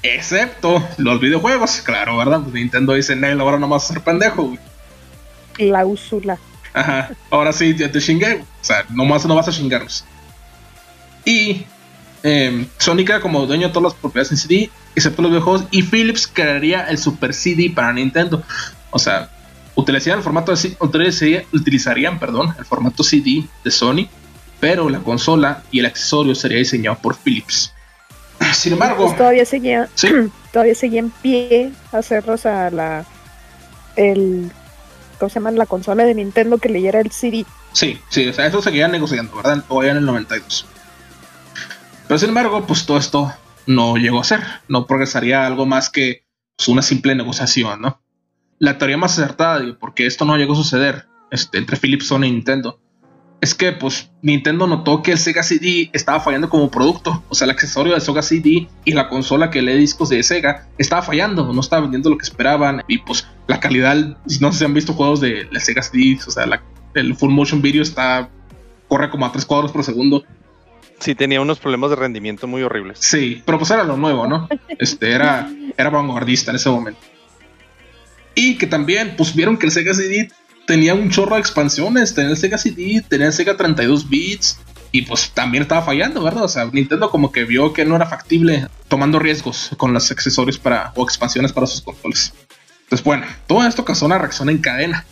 [0.02, 2.40] Excepto los videojuegos, claro, ¿verdad?
[2.40, 4.58] Pues Nintendo dice, Nel, ahora no vas a ser pendejo, güey.
[5.54, 6.38] Cláusula.
[6.72, 10.04] Ajá, ahora sí, ya te chingué, O sea, nomás no vas a chingarnos.
[11.24, 11.66] Y
[12.22, 15.82] eh, Sony queda como dueño de todas las propiedades en CD, excepto los videojuegos, y
[15.82, 18.42] Philips crearía el Super CD para Nintendo.
[18.90, 19.30] O sea,
[19.74, 24.08] utilizarían el formato de, utilizarían, utilizarían perdón, el formato CD de Sony,
[24.60, 27.72] pero la consola y el accesorio sería diseñado por Philips.
[28.54, 29.88] Sin embargo, pues todavía seguía,
[30.52, 33.06] todavía seguía en pie hacerlos a la
[33.96, 34.50] el
[35.18, 35.50] ¿cómo se llama?
[35.50, 37.44] la consola de Nintendo que leyera el CD.
[37.72, 39.62] Sí, sí, o sea, eso seguía negociando, ¿verdad?
[39.68, 40.66] Todavía en el 92.
[42.08, 43.32] Pero sin embargo, pues todo esto
[43.66, 46.24] no llegó a ser, no progresaría algo más que
[46.56, 48.00] pues, una simple negociación, ¿no?
[48.58, 52.08] La teoría más acertada de por qué esto no llegó a suceder este, entre Philips,
[52.08, 52.80] Sony y Nintendo
[53.40, 57.44] es que pues Nintendo notó que el Sega CD estaba fallando como producto, o sea,
[57.44, 61.52] el accesorio del Sega CD y la consola que lee discos de Sega estaba fallando,
[61.52, 62.82] no estaba vendiendo lo que esperaban.
[62.88, 66.30] Y pues la calidad, si no se han visto juegos de la Sega CD, o
[66.30, 66.46] sea,
[66.94, 68.28] el full motion video está
[68.88, 70.24] corre como a 3 cuadros por segundo
[70.98, 72.98] Sí, tenía unos problemas de rendimiento muy horribles.
[73.00, 74.48] Sí, pero pues era lo nuevo, ¿no?
[74.78, 77.00] Este era, era vanguardista en ese momento.
[78.34, 80.30] Y que también, pues vieron que el Sega CD
[80.66, 82.14] tenía un chorro de expansiones.
[82.14, 84.60] Tenía el Sega CD, tenía el Sega 32 bits.
[84.90, 86.44] Y pues también estaba fallando, ¿verdad?
[86.44, 90.58] O sea, Nintendo como que vio que no era factible tomando riesgos con los accesorios
[90.58, 92.32] para, o expansiones para sus controles.
[92.84, 95.04] Entonces, bueno, todo esto causó una reacción en cadena.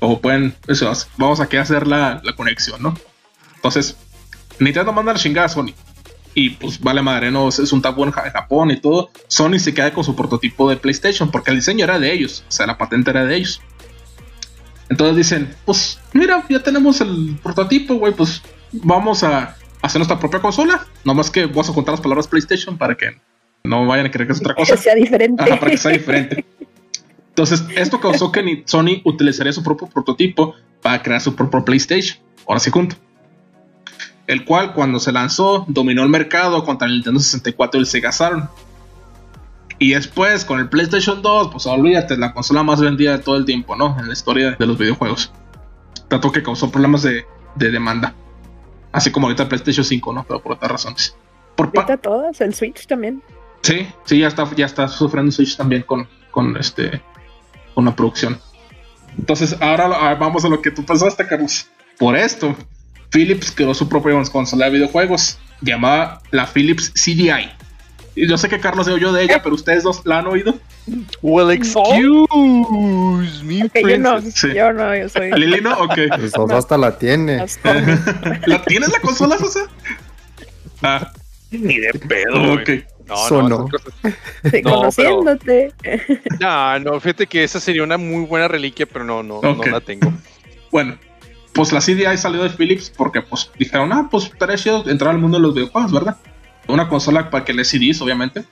[0.00, 2.94] O pueden, eso, vamos aquí a hacer la, la conexión, ¿no?
[3.54, 3.96] Entonces,
[4.58, 5.74] Nintendo manda la chingada a Sony.
[6.34, 9.10] Y pues vale madre, no es un tapo en Japón y todo.
[9.28, 12.50] Sony se queda con su prototipo de PlayStation porque el diseño era de ellos, o
[12.50, 13.60] sea, la patente era de ellos.
[14.88, 20.40] Entonces dicen, pues mira, ya tenemos el prototipo, güey, pues vamos a hacer nuestra propia
[20.40, 20.86] consola.
[21.04, 23.16] Nomás que vamos a contar las palabras PlayStation para que
[23.62, 24.74] no vayan a creer que es otra cosa.
[24.74, 25.44] Que sea diferente.
[25.44, 26.44] para que sea diferente.
[27.28, 32.18] Entonces, esto causó que Sony utilizaría su propio prototipo para crear su propio PlayStation.
[32.46, 32.96] Ahora sí junto
[34.26, 38.12] el cual cuando se lanzó dominó el mercado contra el Nintendo 64 y el Sega
[38.12, 38.48] Saturn.
[39.78, 43.44] Y después con el PlayStation 2, pues olvídate, la consola más vendida de todo el
[43.44, 43.96] tiempo, ¿no?
[43.98, 45.32] En la historia de los videojuegos.
[46.08, 48.14] Tanto que causó problemas de, demanda.
[48.92, 50.24] Así como ahorita el PlayStation 5, ¿no?
[50.24, 51.16] Pero por otras razones.
[51.56, 53.22] Por ahorita todas, el Switch también.
[53.62, 57.02] Sí, sí, ya está, ya está sufriendo Switch también con, con este
[57.74, 58.38] con la producción.
[59.18, 61.68] Entonces, ahora vamos a lo que tú pensaste, Carlos.
[61.98, 62.54] Por esto,
[63.14, 67.48] Philips creó su propia consola de videojuegos llamada la Philips CDI.
[68.16, 70.58] Y yo sé que Carlos se oyó de ella, pero ustedes dos la han oído.
[71.22, 73.58] Well, excuse me.
[73.58, 75.30] yo no, yo no, yo soy.
[75.32, 75.78] ¿Lili no?
[75.78, 75.98] Ok.
[76.34, 77.36] Pues hasta la tiene.
[78.46, 79.60] ¿La tienes la consola, Sosa?
[80.82, 81.12] Ah.
[81.50, 82.54] Ni de pedo.
[82.54, 82.70] Ok.
[83.06, 83.68] No, no,
[84.50, 85.72] Sí, conociéndote.
[86.40, 89.80] No, no, fíjate que esa sería una muy buena reliquia, pero no, no, no la
[89.80, 90.12] tengo.
[90.70, 90.98] Bueno,
[91.54, 95.20] pues la CDI salió de Philips porque pues dijeron, ah, pues estaría chido entrar al
[95.20, 96.16] mundo de los videojuegos, ¿verdad?
[96.66, 98.44] Una consola para que le CDs, obviamente.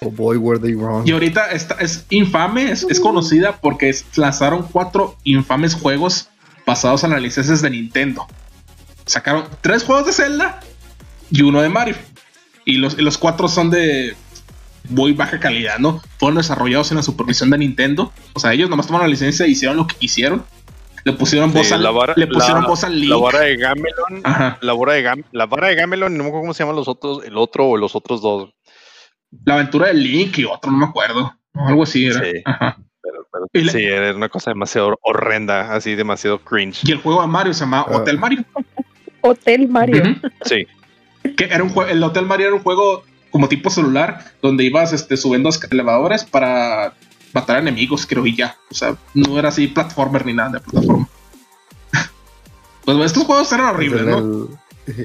[0.00, 1.08] Oh boy, were they wrong.
[1.08, 6.28] Y ahorita esta es infame, es, conocida porque lanzaron cuatro infames juegos
[6.66, 8.26] basados en las licencias de Nintendo.
[9.06, 10.60] Sacaron tres juegos de Zelda
[11.30, 11.96] y uno de Mario.
[12.66, 14.14] Y los, y los cuatro son de
[14.90, 16.02] muy baja calidad, ¿no?
[16.18, 18.12] Fueron desarrollados en la supervisión de Nintendo.
[18.34, 20.44] O sea, ellos nomás tomaron la licencia y hicieron lo que quisieron
[21.06, 21.84] le pusieron voz al,
[22.16, 24.22] le pusieron voz al La vara de Gamelon.
[24.60, 27.24] La vara de, la vara de Gamelon, no me acuerdo cómo se llaman los otros,
[27.24, 28.52] el otro o los otros dos.
[29.44, 31.32] La aventura de Link y otro, no me acuerdo.
[31.54, 32.24] algo así era.
[32.24, 32.42] Sí.
[32.44, 32.78] Ajá.
[33.52, 36.82] sí, era una cosa demasiado horrenda, así demasiado cringe.
[36.82, 37.96] Y el juego de Mario se llama ah.
[37.98, 38.44] Hotel Mario.
[39.20, 40.02] Hotel Mario.
[40.42, 40.66] Sí.
[41.36, 45.16] Que era un el Hotel Mario era un juego como tipo celular, donde ibas este,
[45.16, 46.94] subiendo elevadores para
[47.36, 48.56] matar enemigos, creo, y ya.
[48.70, 51.06] O sea, no era así platformer ni nada de plataforma.
[52.84, 54.48] pues estos juegos eran horribles, ¿no?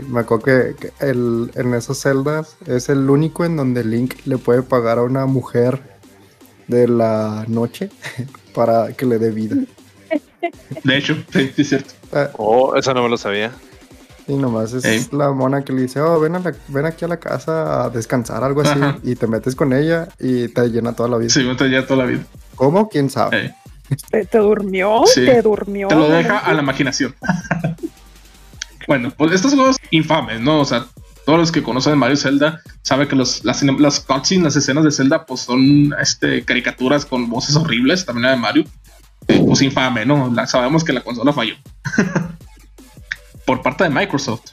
[0.09, 4.61] me acuerdo que, el, en esas celdas es el único en donde Link le puede
[4.61, 5.81] pagar a una mujer
[6.67, 7.89] de la noche
[8.53, 9.57] para que le dé vida.
[10.83, 11.93] De hecho, sí, es cierto.
[12.13, 12.29] Ah.
[12.37, 13.51] oh, eso no me lo sabía.
[14.27, 17.85] Y nomás es la mona que le dice, oh, ven, ven aquí a la casa
[17.85, 18.79] a descansar, algo así.
[19.03, 21.29] Y te metes con ella y te llena toda la vida.
[21.29, 22.23] Sí, te llena toda la vida.
[22.55, 22.87] ¿Cómo?
[22.89, 23.55] ¿Quién sabe?
[24.09, 25.03] ¿Te, durmió?
[25.13, 25.87] ¿Te durmió?
[25.87, 27.15] Te lo deja a la imaginación.
[28.87, 30.61] bueno, pues estos juegos infames, ¿no?
[30.61, 30.85] O sea,
[31.25, 34.91] todos los que conocen Mario Zelda saben que los, las, las cutscenes, las escenas de
[34.91, 38.63] Zelda, pues son este, caricaturas con voces horribles, también la de Mario.
[39.27, 40.33] Eh, pues infame, ¿no?
[40.47, 41.55] sabemos que la consola falló.
[43.45, 44.51] por parte de Microsoft.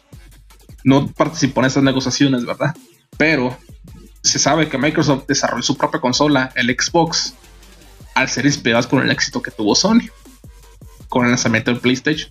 [0.85, 2.75] No participó en esas negociaciones, ¿verdad?
[3.17, 3.57] Pero
[4.23, 7.35] se sabe que Microsoft desarrolló su propia consola, el Xbox,
[8.15, 10.09] al ser inspirados con el éxito que tuvo Sony
[11.09, 12.31] con el lanzamiento del PlayStation.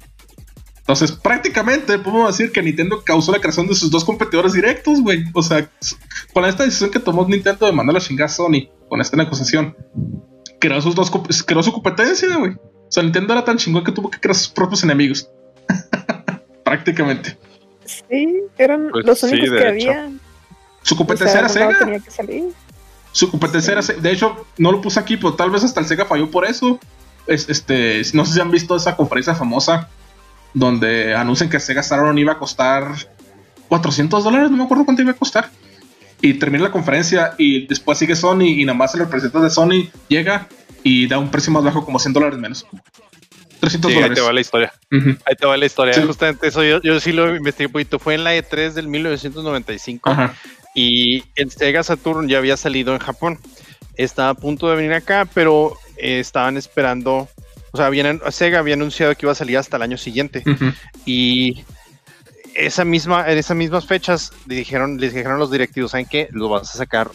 [0.77, 5.25] Entonces, prácticamente podemos decir que Nintendo causó la creación de sus dos competidores directos, güey.
[5.33, 5.69] O sea,
[6.33, 9.75] con esta decisión que tomó Nintendo de mandar la chingada a Sony con esta negociación,
[10.61, 11.11] creó sus dos
[11.45, 12.53] creó su competencia, güey.
[12.53, 15.29] O sea, Nintendo era tan chingón que tuvo que crear sus propios enemigos.
[16.67, 17.38] prácticamente.
[17.86, 20.10] Sí, eran pues los únicos que había.
[20.82, 22.01] Su competencia era Sega.
[23.12, 24.01] Su competencia era Sega.
[24.01, 26.80] De hecho, no lo puse aquí, pero tal vez hasta el Sega falló por eso.
[27.27, 29.89] este, no sé si han visto esa conferencia famosa
[30.53, 32.93] donde anuncian que Sega Saturn iba a costar
[33.67, 35.51] 400 dólares, no me acuerdo cuánto iba a costar.
[36.21, 39.89] Y termina la conferencia y después sigue Sony y nada más el representante de Sony
[40.08, 40.47] llega
[40.84, 42.65] y da un precio más bajo, como 100 dólares menos.
[43.59, 44.09] 300 dólares.
[44.09, 44.73] Ahí te va la historia.
[45.25, 46.05] Ahí te va la historia.
[46.05, 47.99] Justamente eso yo, sí lo investigué un poquito.
[47.99, 50.15] Fue en la E3 del 1995
[50.73, 53.39] y el Sega Saturn ya había salido en Japón.
[53.95, 57.27] Estaba a punto de venir acá, pero eh, estaban esperando.
[57.71, 57.91] O sea,
[58.31, 60.43] Sega había anunciado que iba a salir hasta el año siguiente.
[61.05, 61.63] Y
[62.53, 66.27] esa misma, en esas mismas fechas dijeron, les dijeron los directivos, ¿saben qué?
[66.31, 67.09] Lo vas a sacar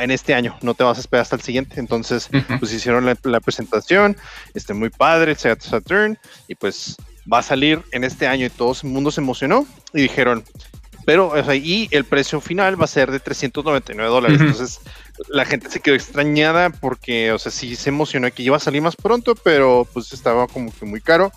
[0.00, 1.80] en este año, no te vas a esperar hasta el siguiente.
[1.80, 4.16] Entonces, pues hicieron la, presentación,
[4.54, 6.18] este muy padre, Sega Saturn,
[6.48, 6.96] y pues
[7.30, 10.44] va a salir en este año y todo el mundo se emocionó y dijeron,
[11.04, 14.40] pero, o sea, y el precio final va a ser de 399 dólares.
[14.40, 14.80] Entonces,
[15.28, 18.80] la gente se quedó extrañada porque, o sea, sí se emocionó que iba a salir
[18.80, 21.30] más pronto, pero pues estaba como que muy caro.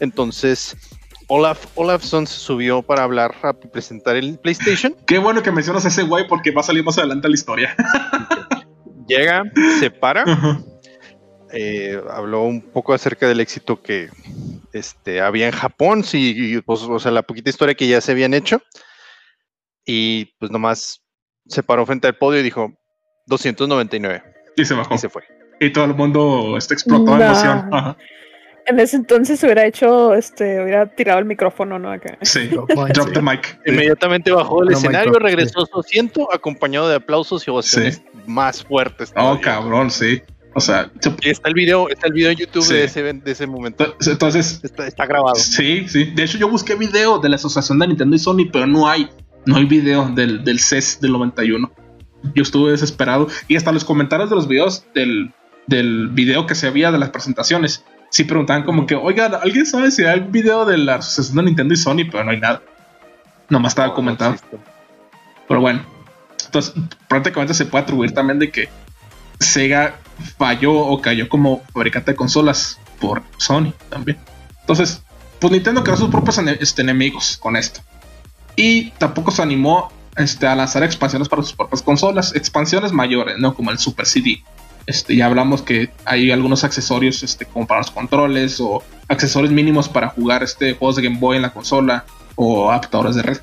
[0.00, 0.76] Entonces,
[1.34, 4.94] Olaf Olafson se subió para hablar, a presentar el PlayStation.
[5.06, 7.74] Qué bueno que mencionas a ese güey porque va a salir más adelante la historia.
[9.08, 9.42] Llega,
[9.80, 10.24] se para,
[11.50, 14.10] eh, habló un poco acerca del éxito que
[14.74, 18.34] este, había en Japón, sí, pues, o sea, la poquita historia que ya se habían
[18.34, 18.60] hecho.
[19.86, 21.00] Y pues nomás
[21.46, 22.74] se paró frente al podio y dijo
[23.28, 24.22] 299.
[24.58, 24.94] Y se bajó.
[24.94, 25.22] Y se fue.
[25.60, 27.70] Y todo el mundo este, explotó de emoción.
[27.72, 27.96] Ajá.
[28.66, 31.90] En ese entonces hubiera hecho, este, hubiera tirado el micrófono, ¿no?
[31.90, 32.18] Acá.
[32.22, 32.48] Sí,
[32.94, 33.58] drop the mic.
[33.66, 39.12] Inmediatamente bajó del escenario, regresó su asiento, acompañado de aplausos y ovaciones más fuertes.
[39.16, 40.22] Oh, cabrón, sí.
[40.54, 40.90] O sea,
[41.22, 43.96] está el video, está el video en YouTube de, ese, de ese momento.
[44.06, 45.34] Entonces, está, grabado.
[45.36, 46.12] Sí, sí.
[46.14, 49.08] De hecho, yo busqué video de la asociación de Nintendo y Sony, pero no hay,
[49.46, 51.72] no hay video del, del CES del 91.
[52.34, 53.28] Yo estuve desesperado.
[53.48, 55.32] Y hasta los comentarios de los videos del,
[55.66, 59.90] del video que se había de las presentaciones sí preguntaban como que, oigan, ¿alguien sabe
[59.90, 62.04] si hay un video de la asociación de Nintendo y Sony?
[62.10, 62.62] Pero no hay nada.
[63.48, 64.36] Nomás estaba comentado.
[65.48, 65.84] Pero bueno.
[66.44, 66.74] Entonces,
[67.08, 68.68] prácticamente se puede atribuir también de que
[69.40, 69.94] Sega
[70.36, 74.18] falló o cayó como fabricante de consolas por Sony también.
[74.60, 75.02] Entonces,
[75.40, 77.80] pues Nintendo creó sus propios este, enemigos con esto.
[78.56, 83.54] Y tampoco se animó este, a lanzar expansiones para sus propias consolas, expansiones mayores, ¿no?
[83.54, 84.44] Como el Super CD.
[84.86, 89.88] Este, ya hablamos que hay algunos accesorios este, como para los controles o accesorios mínimos
[89.88, 93.38] para jugar este, juegos de Game Boy en la consola o adaptadores de red.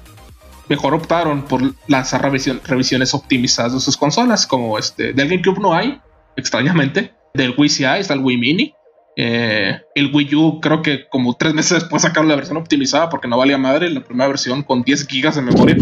[0.67, 5.99] Mejor optaron por lanzar revisiones optimizadas de sus consolas, como este, del GameCube no hay,
[6.35, 7.13] extrañamente.
[7.33, 8.73] Del Wii sí hay, está el Wii Mini.
[9.15, 13.27] Eh, el Wii U creo que como tres meses después sacaron la versión optimizada porque
[13.27, 15.77] no valía madre la primera versión con 10 GB de memoria.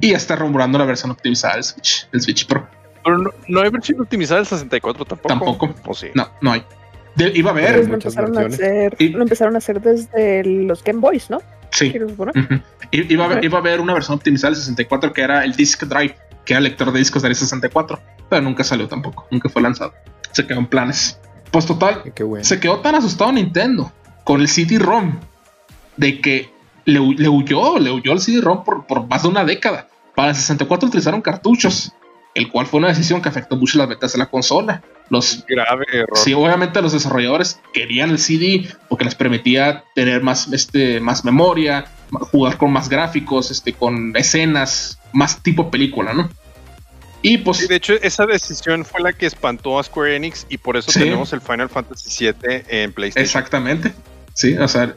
[0.00, 2.68] y ya está rumorando la versión optimizada del Switch, del Switch Pro.
[3.10, 5.28] Pero no, hay versión optimizada del 64 tampoco.
[5.28, 5.74] Tampoco.
[5.86, 6.08] ¿O sí?
[6.14, 6.64] No, no hay.
[7.16, 7.88] iba a haber.
[7.88, 11.40] Lo empezaron, a hacer, lo empezaron a hacer desde los Game Boys, ¿no?
[11.72, 11.92] Sí.
[12.92, 16.16] iba, a iba, a haber, una versión optimizada del 64 que era el Disk Drive,
[16.44, 19.92] que era el lector de discos del 64, pero nunca salió tampoco, nunca fue lanzado.
[20.32, 21.18] Se quedó en planes.
[21.50, 22.02] Pues total,
[22.42, 23.92] se quedó tan asustado Nintendo
[24.22, 25.18] con el CD-ROM
[25.96, 26.50] de que
[26.84, 29.88] le, huyó, le huyó el CD-ROM por, por más de una década.
[30.14, 31.92] Para el 64 utilizaron cartuchos
[32.34, 34.82] el cual fue una decisión que afectó mucho las ventas de la consola.
[35.08, 36.16] Los, Grave error.
[36.16, 41.86] Sí, obviamente los desarrolladores querían el CD porque les permitía tener más, este, más memoria,
[42.30, 46.30] jugar con más gráficos, este, con escenas, más tipo película, ¿no?
[47.22, 47.68] Y pues.
[47.68, 51.32] de hecho, esa decisión fue la que espantó a Square Enix y por eso tenemos
[51.32, 53.24] el Final Fantasy VII en PlayStation.
[53.24, 53.92] Exactamente.
[54.32, 54.94] Sí, o sea,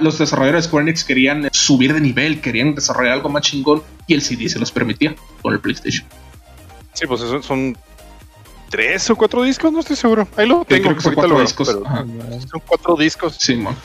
[0.00, 4.14] los desarrolladores de Square Enix querían subir de nivel, querían desarrollar algo más chingón y
[4.14, 6.06] el CD se los permitía con el PlayStation.
[6.96, 7.76] Sí, pues son, son
[8.70, 10.26] tres o cuatro discos, no estoy seguro.
[10.34, 10.82] Ahí lo tengo.
[10.82, 11.68] Creo que son cuatro discos.
[11.68, 13.36] son cuatro discos.
[13.38, 13.76] Sí, man.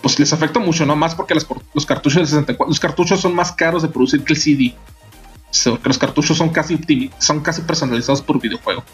[0.00, 0.94] Pues les afecta mucho, ¿no?
[0.94, 4.38] Más porque los cartuchos del 64, los cartuchos son más caros de producir que el
[4.38, 4.74] CD.
[5.82, 6.78] que los cartuchos son casi,
[7.18, 8.84] son casi personalizados por videojuego.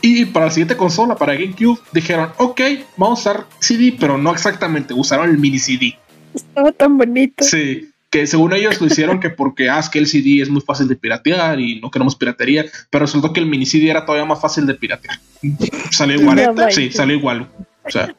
[0.00, 2.60] Y para la siguiente consola, para GameCube, dijeron, ok,
[2.96, 5.98] vamos a usar CD, pero no exactamente, usaron el mini CD.
[6.32, 7.44] Estaba tan bonito.
[7.44, 10.88] Sí, que según ellos lo hicieron que porque ah, que el CD es muy fácil
[10.88, 14.40] de piratear y no queremos piratería, pero resultó que el mini CD era todavía más
[14.40, 15.18] fácil de piratear.
[15.90, 17.48] Salió igual, sí, salió igual.
[17.84, 18.14] O sea,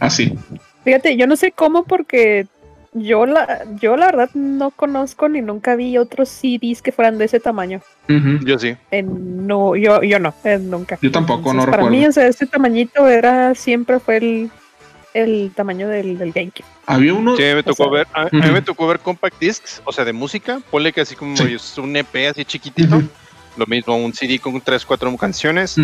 [0.00, 0.34] así.
[0.84, 2.46] Fíjate, yo no sé cómo porque
[2.92, 7.26] yo la, yo la verdad no conozco ni nunca vi otros CDs que fueran de
[7.26, 7.80] ese tamaño.
[8.44, 8.76] Yo sí.
[9.04, 10.98] no, yo, yo no, nunca.
[11.00, 14.50] Yo tampoco, no para mí, o sea, ese tamañito era, siempre fue el,
[15.14, 16.64] el tamaño del, del GameCube.
[16.86, 17.36] Había uno.
[17.36, 18.06] Sí, me tocó ver.
[18.12, 20.60] A, mí me tocó ver compact discs, o sea, de música.
[20.70, 23.02] Ponle que así como un EP así chiquitito.
[23.56, 25.76] Lo mismo, un CD con 3, 4 canciones.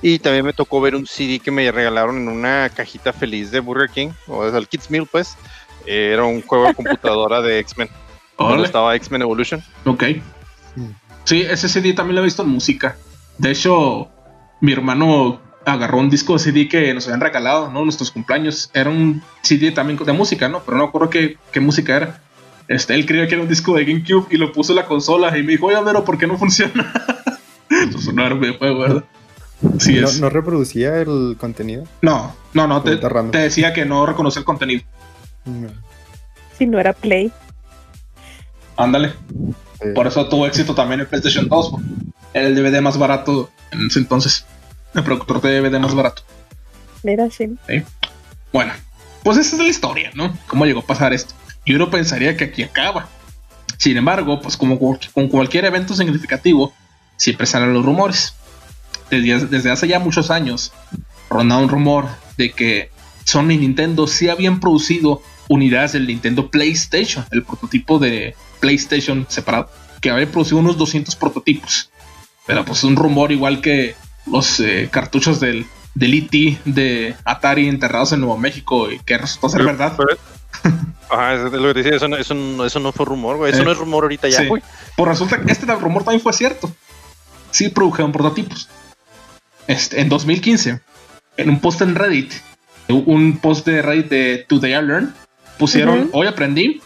[0.00, 3.60] Y también me tocó ver un CD que me regalaron en una cajita feliz de
[3.60, 5.36] Burger King, o sea, el Kids Meal, pues.
[5.84, 7.88] Era un juego de computadora de X-Men.
[8.36, 9.62] Cuando estaba X-Men Evolution.
[9.84, 10.04] Ok.
[11.24, 12.96] Sí, ese CD también lo he visto en música.
[13.38, 14.08] De hecho,
[14.60, 17.84] mi hermano agarró un disco de CD que nos habían regalado, ¿no?
[17.84, 18.70] Nuestros cumpleaños.
[18.72, 20.62] Era un CD también de música, ¿no?
[20.64, 22.20] Pero no recuerdo qué, qué música era.
[22.68, 25.36] Este, él creía que era un disco de GameCube y lo puso en la consola
[25.36, 26.92] y me dijo, oye, pero ¿por qué no funciona?
[27.68, 29.04] Eso no era un videojuego, ¿verdad?
[29.78, 31.84] Sí ¿No, ¿No, reproducía el contenido?
[32.02, 34.82] No, no, no, te, te, decía que no reconocía el contenido.
[36.58, 37.32] Si no era Play.
[38.76, 39.14] Ándale.
[39.94, 41.72] Por eso tuvo éxito también el PlayStation 2.
[42.34, 44.46] Era el DVD más barato en ese entonces.
[44.96, 46.22] El productor de DVD más barato.
[47.02, 47.54] Mira, sí.
[48.52, 48.72] Bueno,
[49.22, 50.36] pues esa es la historia, ¿no?
[50.46, 51.34] ¿Cómo llegó a pasar esto?
[51.64, 53.08] Y uno pensaría que aquí acaba.
[53.76, 56.72] Sin embargo, pues como con cualquier evento significativo,
[57.16, 58.34] siempre salen los rumores.
[59.10, 60.72] Desde, hace ya muchos años,
[61.28, 62.90] rondaba un rumor de que
[63.24, 69.70] Sony y Nintendo sí habían producido unidades del Nintendo PlayStation, el prototipo de PlayStation separado,
[70.00, 71.90] que había producido unos 200 prototipos.
[72.46, 73.94] Pero pues un rumor igual que
[74.26, 76.60] los eh, cartuchos del, del E.T.
[76.64, 79.96] de Atari enterrados en Nuevo México y que resultó ser verdad.
[81.10, 82.16] Ajá, eso, lo que decía, eso, no,
[82.64, 83.52] eso, no, fue rumor, güey.
[83.52, 84.62] Eso no es rumor ahorita ya, güey.
[84.96, 86.72] Pues resulta que este rumor también fue cierto.
[87.50, 88.68] Sí produjeron prototipos.
[89.66, 90.80] Este, en 2015,
[91.36, 92.32] en un post en Reddit,
[92.88, 95.14] un post de Reddit de Today I Learn,
[95.58, 96.80] pusieron, hoy aprendí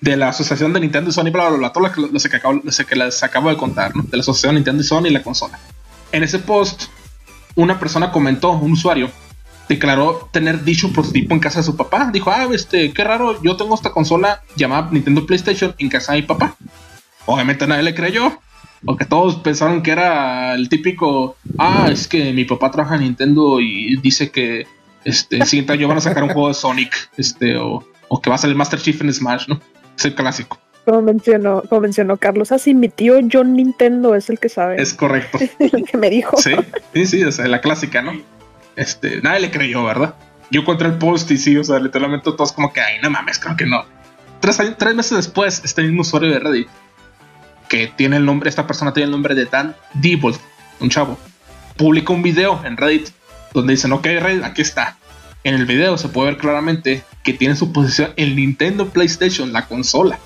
[0.00, 2.60] de la asociación de Nintendo y Sony, bla, bla, bla, todo lo que, que, acabo,
[2.62, 4.02] que les acabo de contar, ¿no?
[4.02, 5.58] De la asociación Nintendo y Sony y la consola.
[6.12, 6.84] En ese post,
[7.54, 9.10] una persona comentó, un usuario,
[9.68, 12.10] declaró tener dicho prototipo en casa de su papá.
[12.12, 16.22] Dijo, ah, este, qué raro, yo tengo esta consola llamada Nintendo PlayStation en casa de
[16.22, 16.56] mi papá.
[17.26, 18.40] Obviamente nadie le creyó,
[18.84, 23.60] porque todos pensaron que era el típico, ah, es que mi papá trabaja en Nintendo
[23.60, 24.66] y dice que
[25.04, 28.28] este, el siguiente año van a sacar un juego de Sonic, este, o, o que
[28.28, 29.60] va a salir Master Chief en Smash, ¿no?
[29.96, 30.58] Es el clásico.
[30.84, 34.80] Como mencionó, como mencionó Carlos, así mi tío John Nintendo es el que sabe.
[34.80, 35.38] Es correcto.
[35.58, 36.36] el que me dijo.
[36.38, 36.52] Sí,
[36.94, 38.12] sí, sí, o sea, la clásica, ¿no?
[38.76, 40.14] Este, nadie le creyó, ¿verdad?
[40.50, 43.38] Yo encontré el post y sí, o sea, literalmente todos como que, ay, no mames,
[43.38, 43.84] creo que no.
[44.40, 46.68] Tres, tres meses después, este mismo usuario de Reddit,
[47.68, 50.38] que tiene el nombre, esta persona tiene el nombre de Dan Diebold,
[50.80, 51.18] un chavo,
[51.76, 53.10] publica un video en Reddit
[53.52, 54.96] donde dicen, ok, Reddit, aquí está.
[55.44, 59.66] En el video se puede ver claramente que tiene su posición el Nintendo PlayStation, la
[59.66, 60.18] consola.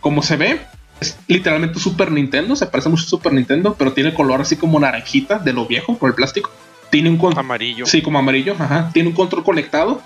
[0.00, 0.60] Como se ve,
[1.00, 4.78] es literalmente Super Nintendo, se parece mucho a Super Nintendo, pero tiene color así como
[4.80, 6.50] naranjita de lo viejo por el plástico.
[6.90, 7.44] Tiene un control.
[7.44, 7.86] Amarillo.
[7.86, 8.90] Sí, como amarillo, ajá.
[8.92, 10.02] Tiene un control conectado.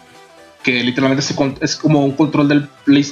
[0.62, 1.22] Que literalmente
[1.60, 2.68] es como un control del,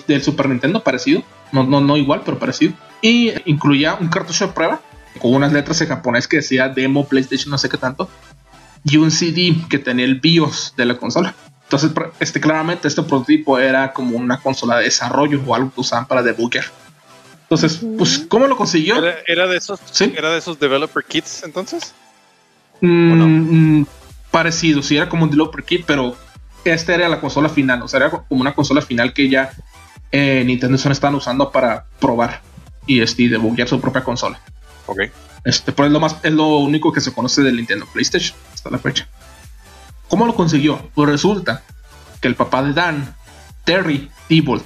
[0.07, 1.22] del Super Nintendo, parecido.
[1.53, 2.72] No, no, no igual, pero parecido.
[3.03, 4.80] Y incluía un cartucho de prueba
[5.18, 8.09] con unas letras en japonés que decía demo PlayStation, no sé qué tanto.
[8.85, 11.35] Y un CD que tenía el BIOS de la consola.
[11.73, 16.07] Entonces, este, claramente, este prototipo era como una consola de desarrollo o algo que usaban
[16.07, 16.66] para debugger.
[17.45, 18.97] Entonces, pues, ¿cómo lo consiguió?
[19.27, 20.12] ¿Era, de esos, ¿Sí?
[20.14, 21.95] ¿Era de esos developer kits entonces?
[22.83, 23.87] Mm, mm,
[24.31, 26.14] parecido, sí, era como un developer kit, pero
[26.62, 29.53] esta era la consola final, o sea, era como una consola final que ya
[30.11, 32.43] eh, Nintendo Sony estaban usando para probar
[32.87, 34.39] y este, debuggear su propia consola.
[34.85, 35.01] Ok.
[35.45, 38.68] Este, pues es lo, más, es lo único que se conoce del Nintendo PlayStation hasta
[38.68, 39.09] la fecha.
[40.13, 40.91] ¿Cómo lo consiguió?
[40.95, 41.63] Pues resulta
[42.21, 43.17] que el papá de Dan,
[43.65, 44.63] Terry Diebold,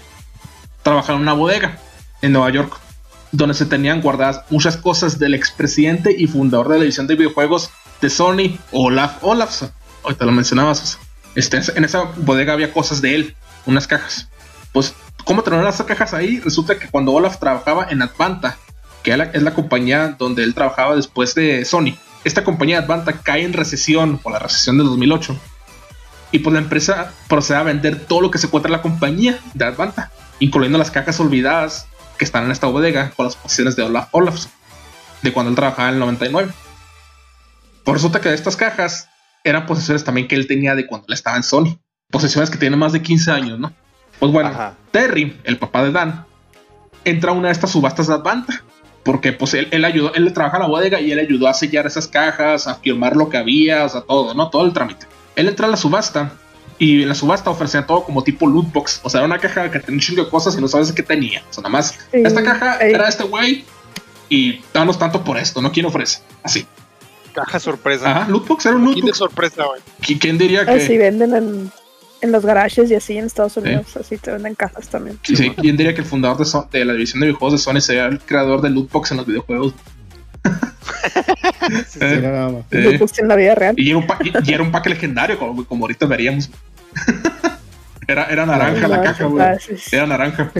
[0.82, 1.78] trabajaba en una bodega
[2.20, 2.76] en Nueva York,
[3.30, 7.70] donde se tenían guardadas muchas cosas del expresidente y fundador de la división de videojuegos
[8.00, 9.70] de Sony, Olaf Olafsson.
[10.02, 10.98] Ahorita lo mencionabas.
[11.36, 13.36] Este, en esa bodega había cosas de él,
[13.66, 14.28] unas cajas.
[14.72, 14.94] Pues,
[15.24, 16.40] ¿cómo tener las cajas ahí?
[16.40, 18.58] Resulta que cuando Olaf trabajaba en Advanta,
[19.04, 21.94] que es la compañía donde él trabajaba después de Sony,
[22.26, 25.38] esta compañía Advanta cae en recesión por la recesión de 2008.
[26.32, 29.38] Y pues la empresa procede a vender todo lo que se encuentra en la compañía
[29.54, 30.10] de Advanta,
[30.40, 31.86] incluyendo las cajas olvidadas
[32.18, 34.50] que están en esta bodega con las posiciones de Olaf Olafsson,
[35.22, 36.52] de cuando él trabajaba en el 99.
[37.84, 39.08] Pues resulta que estas cajas
[39.44, 41.78] eran posesiones también que él tenía de cuando él estaba en Sony.
[42.10, 43.72] Posesiones que tienen más de 15 años, ¿no?
[44.18, 46.26] Pues bueno, Terry, el papá de Dan,
[47.04, 48.64] entra a una de estas subastas de Advanta.
[49.06, 52.08] Porque pues él, ayudó, él trabaja en la bodega y él ayudó a sellar esas
[52.08, 54.50] cajas, a firmar lo que había, o sea, todo, ¿no?
[54.50, 55.06] Todo el trámite.
[55.36, 56.32] Él entra a la subasta
[56.76, 59.00] y en la subasta ofrecía todo como tipo loot box.
[59.04, 61.04] O sea, era una caja que tenía un chingo de cosas y no sabes qué
[61.04, 61.40] tenía.
[61.48, 63.64] O sea, nada más, esta caja era este güey
[64.28, 65.70] y danos tanto por esto, ¿no?
[65.70, 66.18] ¿Quién ofrece?
[66.42, 66.66] Así.
[67.32, 68.10] Caja sorpresa.
[68.10, 69.06] Ajá, lootbox era un lootbox.
[69.06, 70.18] de sorpresa, güey.
[70.18, 70.72] ¿Quién diría que.?
[70.72, 71.72] Así venden en,
[72.20, 73.96] en, los garajes y así en Estados Unidos.
[73.96, 75.18] Así te venden cajas también.
[75.22, 75.50] Sí, sí.
[75.50, 78.20] ¿Quién diría que el fundador de, de la división de videojuegos de Sony sería el
[78.20, 79.74] creador de lootbox en los videojuegos?
[81.88, 82.64] sí, eh, nada más.
[82.70, 83.74] Eh, lootbox en la vida real.
[83.78, 84.06] Y era un,
[84.44, 86.50] y era un pack legendario, como, como ahorita veríamos.
[88.08, 89.46] era, era naranja la caja, güey.
[89.92, 90.52] Era naranja.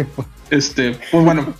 [0.50, 1.54] Este, pues bueno,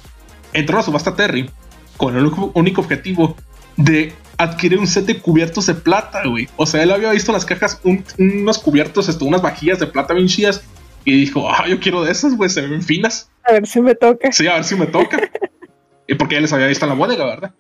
[0.53, 1.51] entró a la subasta Terry
[1.97, 3.37] con el único objetivo
[3.77, 6.49] de adquirir un set de cubiertos de plata, güey.
[6.57, 7.81] O sea, él había visto en las cajas
[8.19, 10.63] unos cubiertos, esto, unas vajillas de plata bien chidas.
[11.05, 13.31] Y dijo, ah, yo quiero de esas, güey, se ven finas.
[13.45, 14.33] A ver si me toca.
[14.33, 15.19] Sí, a ver si me toca.
[16.09, 17.55] y porque ya les había visto en la bodega, ¿verdad?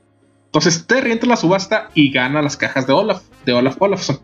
[0.46, 4.20] Entonces Terry entra la subasta y gana las cajas de Olaf, de Olaf Olafson.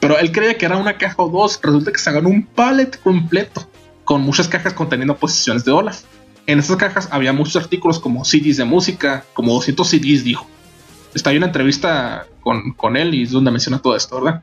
[0.00, 1.58] Pero él creía que era una caja o dos.
[1.62, 3.68] Resulta que se ganó un pallet completo
[4.04, 6.02] con muchas cajas conteniendo posiciones de Olaf.
[6.46, 10.46] En esas cajas había muchos artículos como CDs de música, como 200 CDs, dijo.
[11.16, 14.42] Está ahí una entrevista con, con él y es donde menciona todo esto, ¿verdad?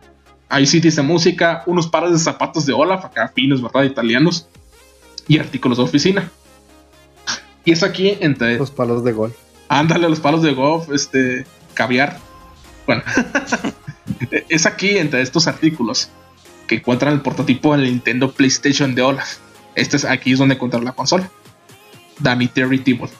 [0.49, 3.83] Hay CDs de música, unos pares de zapatos de Olaf, acá finos, ¿verdad?
[3.83, 4.47] Italianos,
[5.27, 6.31] y artículos de oficina.
[7.63, 8.57] Y es aquí entre.
[8.57, 9.35] Los palos de golf.
[9.69, 11.45] Ándale, los palos de golf, este.
[11.75, 12.19] caviar.
[12.87, 13.03] Bueno,
[14.49, 16.09] es aquí entre estos artículos
[16.67, 19.37] que encuentran el prototipo del Nintendo PlayStation de Olaf.
[19.75, 21.29] Este es aquí es donde encontrar la consola.
[22.17, 23.11] Danny Terry Tibble.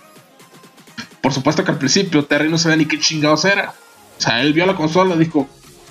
[1.23, 3.73] Por supuesto que al principio Terry no sabía ni qué chingados era.
[4.17, 5.47] O sea, él vio la consola y dijo,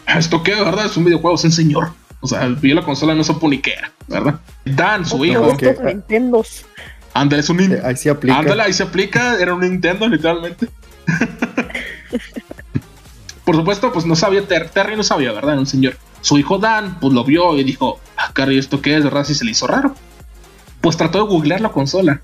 [0.07, 0.85] ah, ¿esto qué, verdad?
[0.85, 1.95] Es un videojuego, es un señor.
[2.20, 4.41] O sea, vio la consola y no supo ni qué era, ¿verdad?
[4.66, 5.57] Dan, su hijo.
[5.87, 6.45] Nintendo.
[7.14, 7.87] Ándale, es un Nintendo.
[7.87, 8.39] Ahí se aplica.
[8.39, 9.39] Ándale, ahí se aplica.
[9.41, 10.68] Era un Nintendo, literalmente.
[13.47, 15.53] Por supuesto, pues no sabía, Terry no sabía, ¿verdad?
[15.53, 15.97] Era un señor.
[16.20, 19.05] Su hijo Dan, pues lo vio y dijo, ah, cari, ¿esto qué es?
[19.05, 19.24] ¿Verdad?
[19.24, 19.95] Si se le hizo raro.
[20.83, 22.20] Pues trató de googlear la consola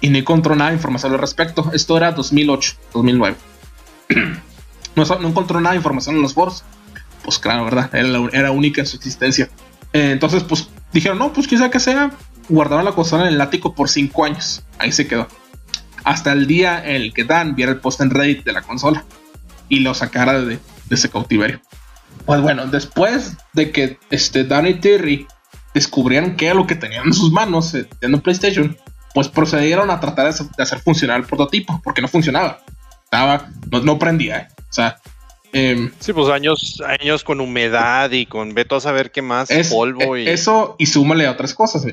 [0.00, 1.70] y no encontró nada de información al respecto.
[1.72, 3.36] Esto era 2008, 2009.
[4.94, 6.64] no, no, encontró nada de información en los foros.
[7.22, 7.90] Pues claro, ¿verdad?
[7.94, 9.48] Era, única en su existencia.
[9.92, 12.12] Eh, entonces, pues dijeron, no, pues quizá que sea.
[12.48, 14.62] Guardaron la consola en el ático por 5 años.
[14.78, 15.26] Ahí se quedó.
[16.04, 19.04] Hasta el día en el que Dan viera el post en Reddit de la consola
[19.68, 21.60] y lo sacara de, ese cautiverio.
[22.24, 25.26] Pues bueno, después de que este, Dan y Terry
[25.74, 28.76] descubrieron qué era lo que tenían en sus manos, eh, teniendo PlayStation,
[29.16, 32.60] pues procedieron a tratar de hacer funcionar el prototipo, porque no funcionaba.
[33.02, 33.48] Estaba,
[33.82, 34.48] no, prendía, ¿eh?
[34.58, 34.98] O sea.
[35.54, 40.16] Em, sí, pues años, años con humedad y con veto a saber qué más, polvo
[40.16, 40.28] e, y.
[40.28, 41.86] Eso y súmale a otras cosas,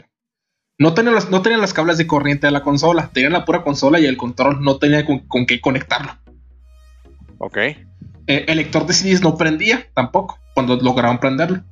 [0.78, 3.64] No tenían, las, no tenían las cables de corriente de la consola, tenían la pura
[3.64, 6.18] consola y el control no tenía con, qué conectarlo.
[7.38, 7.58] Ok.
[7.58, 7.78] Eh,
[8.28, 11.64] el lector de CDs no prendía tampoco cuando lograron prenderlo.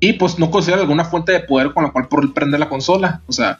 [0.00, 3.20] Y pues no consideraron alguna fuente de poder con la cual prender la consola.
[3.26, 3.58] O sea,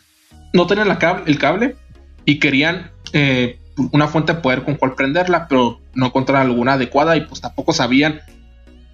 [0.53, 0.88] no tenían
[1.26, 1.76] el cable
[2.24, 3.59] y querían eh,
[3.92, 7.72] una fuente de poder con cual prenderla, pero no encontraron alguna adecuada y pues tampoco
[7.72, 8.20] sabían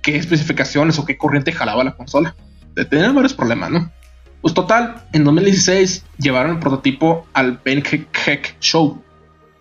[0.02, 2.34] qué especificaciones o qué corriente jalaba la consola.
[2.90, 3.90] Tenían varios problemas, ¿no?
[4.42, 9.02] Pues total, en 2016 llevaron el prototipo al Ben Heck Show.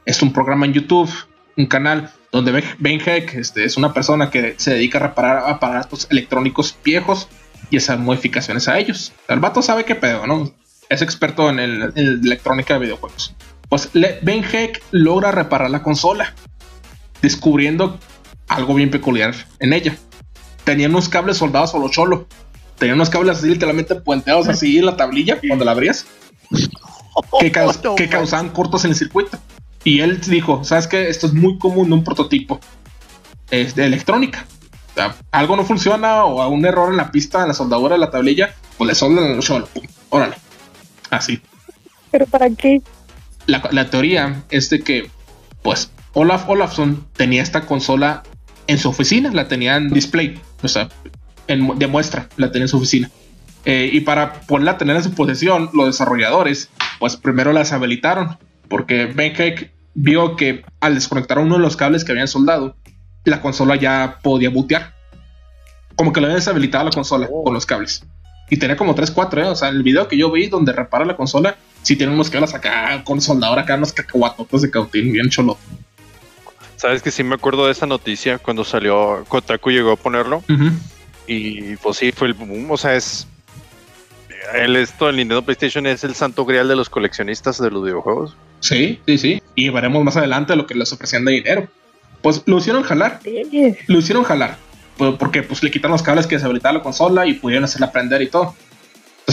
[0.05, 1.09] Es un programa en YouTube,
[1.55, 6.07] un canal donde Ben Heck este, es una persona que se dedica a reparar aparatos
[6.09, 7.29] electrónicos viejos
[7.69, 9.13] y hacer modificaciones a ellos.
[9.29, 10.51] El vato sabe qué pedo, ¿no?
[10.93, 13.35] Es experto en, el, electrónica de videojuegos.
[13.69, 16.33] Pues Ben Heck logra reparar la consola,
[17.21, 17.99] descubriendo
[18.47, 19.97] algo bien peculiar en ella.
[20.63, 22.27] Tenía unos cables soldados a lo cholo.
[22.77, 26.05] Tenía unos cables así literalmente puenteados así en la tablilla cuando la abrías.
[27.39, 27.51] Que,
[27.97, 29.37] que causaban cortos en el circuito.
[29.83, 31.09] Y él dijo, ¿sabes qué?
[31.09, 32.59] Esto es muy común en un prototipo
[33.53, 34.45] es de electrónica.
[35.31, 38.53] algo no funciona o un error en la pista, en la soldadura de la tablilla,
[38.77, 39.67] pues le soldan el cholo.
[40.09, 40.35] órale.
[41.17, 41.41] Así.
[42.11, 42.81] ¿Pero para qué?
[43.45, 45.09] La, teoría es de que,
[45.61, 48.23] pues, Olaf Olafson tenía esta consola
[48.67, 50.87] en su oficina, la tenía en display, o sea,
[51.47, 53.09] en, de muestra, la tenía en su oficina.
[53.65, 58.37] Eh, y para poderla a tener en su posesión, los desarrolladores, pues primero las habilitaron,
[58.69, 59.33] porque Ben
[59.93, 62.77] vio que al desconectar uno de los cables que habían soldado,
[63.25, 64.93] la consola ya podía bootear.
[65.95, 68.05] Como que le habían deshabilitado la consola con los cables.
[68.49, 69.47] Y tenía como 3, 4, ¿eh?
[69.47, 72.53] O sea, el video que yo vi donde repara la consola, sí tiene unos cables
[72.53, 75.57] acá con soldador acá, unos cacahuatotes de cautín, bien cholo.
[76.75, 80.43] Sabes que sí me acuerdo de esa noticia cuando salió, Kotaku llegó a ponerlo.
[81.25, 82.69] Y pues sí, fue el boom.
[82.71, 83.27] O sea, es.
[84.53, 88.35] El esto del Nintendo PlayStation es el santo grial de los coleccionistas de los videojuegos.
[88.59, 89.41] Sí, sí, sí.
[89.55, 91.67] Y veremos más adelante lo que les ofrecían de dinero.
[92.21, 93.21] Pues lo hicieron jalar.
[93.87, 94.57] Lo hicieron jalar
[94.97, 98.27] porque pues le quitaron los cables que deshabilitaban la consola y pudieron hacerla prender y
[98.27, 98.55] todo.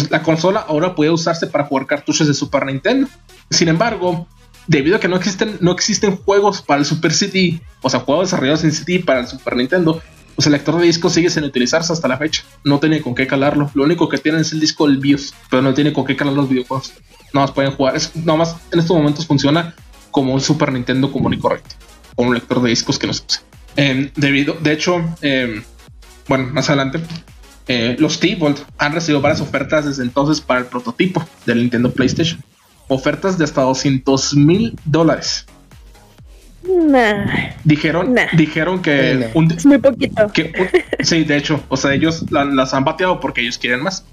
[0.09, 3.09] La consola ahora puede usarse para jugar cartuchos de Super Nintendo.
[3.51, 4.27] Sin embargo,
[4.67, 8.29] debido a que no existen, no existen juegos para el Super CD, o sea, juegos
[8.29, 10.01] desarrollados en CD para el Super Nintendo,
[10.37, 12.45] pues el lector de disco sigue sin utilizarse hasta la fecha.
[12.65, 13.71] No tiene con qué calarlo.
[13.75, 16.35] Lo único que tienen es el disco del BIOS, pero no tiene con qué calar
[16.35, 16.93] los videojuegos.
[17.35, 17.97] Nada más pueden jugar.
[17.97, 19.75] Es, nada más en estos momentos funciona
[20.11, 21.75] como un Super Nintendo común y correcto,
[22.17, 23.43] con un lector de discos que no se usa.
[23.77, 25.63] Em, debido, de hecho, em,
[26.29, 27.01] bueno, más adelante,
[27.69, 32.43] eh, los T-Volt han recibido varias ofertas desde entonces para el prototipo del Nintendo PlayStation.
[32.93, 35.47] ofertas de hasta 200 mil dólares.
[36.65, 40.29] Nah, dijeron, dijeron que es muy poquito.
[40.99, 44.05] sí, de hecho, o sea, ellos las han bateado porque ellos quieren más.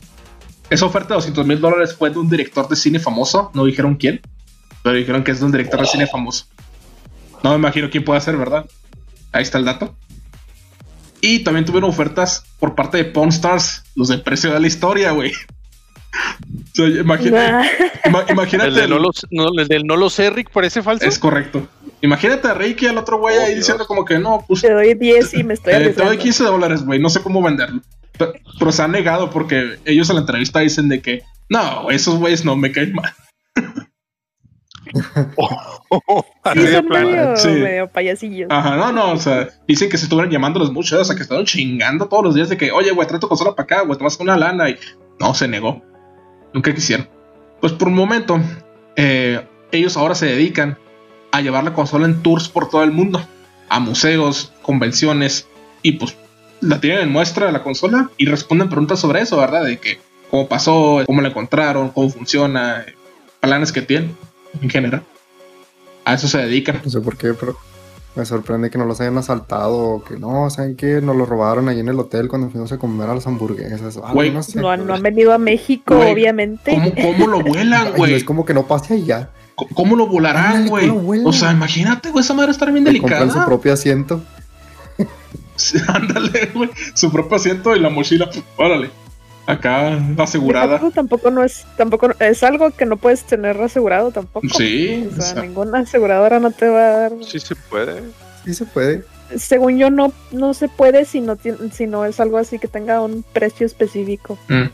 [0.70, 3.96] Esa oferta de 200 mil dólares fue de un director de cine famoso, no dijeron
[3.96, 4.22] quién,
[4.84, 6.46] pero dijeron que es de un director de cine famoso.
[7.44, 8.66] No me imagino quién puede ser, ¿verdad?
[9.32, 9.96] Ahí está el dato.
[11.22, 15.12] Y también tuvieron ofertas por parte de Pawn Stars, los del precio de la historia,
[15.12, 15.34] güey.
[17.10, 21.06] imagínate, el, de no, del no lo sé, Rick, parece falso.
[21.06, 21.68] Es correcto.
[22.02, 24.62] Imagínate a Ricky al otro güey ahí diciendo como que no, pues.
[24.62, 27.42] Te doy 10 y me estoy eh, Te doy 15 dólares, güey, no sé cómo
[27.42, 27.82] venderlo.
[28.18, 32.46] Pero, se ha negado porque ellos en la entrevista dicen de que no, esos güeyes
[32.46, 33.14] no me caen mal.
[37.36, 38.48] sí, medio, payasillos.
[38.52, 41.46] Ajá, no, no, o sea, dicen que se estuvieron llamándolos mucho, o sea, que estaban
[41.46, 44.38] chingando todos los días de que, oye, güey, trato consola para acá, güey, tomas una
[44.38, 44.78] lana y
[45.20, 45.82] no, se negó.
[46.54, 47.08] Nunca quisieron.
[47.60, 48.40] Pues por un momento,
[48.96, 50.78] eh, ellos ahora se dedican
[51.32, 53.22] a llevar la consola en tours por todo el mundo,
[53.70, 55.48] a museos, convenciones,
[55.82, 56.16] y pues
[56.62, 59.64] la tienen en muestra de la consola y responden preguntas sobre eso, ¿verdad?
[59.64, 62.86] De que cómo pasó, cómo la encontraron, cómo funciona,
[63.40, 64.16] planes que tienen
[64.62, 65.04] en general.
[66.06, 66.82] A eso se dedican.
[66.84, 67.58] No sé por qué, pero
[68.16, 71.70] me sorprende que no los hayan asaltado o que no, ¿saben que Nos lo robaron
[71.70, 74.00] ahí en el hotel cuando fuimos a comer a las hamburguesas.
[74.56, 76.72] no, han venido a México, obviamente.
[76.74, 78.14] ¿cómo, ¿Cómo, lo vuelan, güey?
[78.14, 79.30] es como que no pase allá.
[79.74, 80.90] ¿Cómo lo volarán, güey?
[81.26, 83.20] O sea, imagínate, güey, esa madre estar bien delicada.
[83.22, 84.22] Compran su propio asiento.
[85.88, 86.70] ándale, güey.
[86.94, 88.90] Su propio asiento y la mochila, órale.
[89.48, 90.78] Acá asegurada.
[90.94, 94.46] Tampoco no es, tampoco es algo que no puedes tener asegurado tampoco.
[94.50, 95.10] Sí.
[95.18, 97.14] O sea, ninguna aseguradora no te va a dar.
[97.22, 98.04] Sí se puede.
[98.44, 99.06] Sí se puede.
[99.38, 101.38] Según yo no, no se puede si no,
[101.72, 104.38] si no es algo así que tenga un precio específico.
[104.50, 104.66] Mm.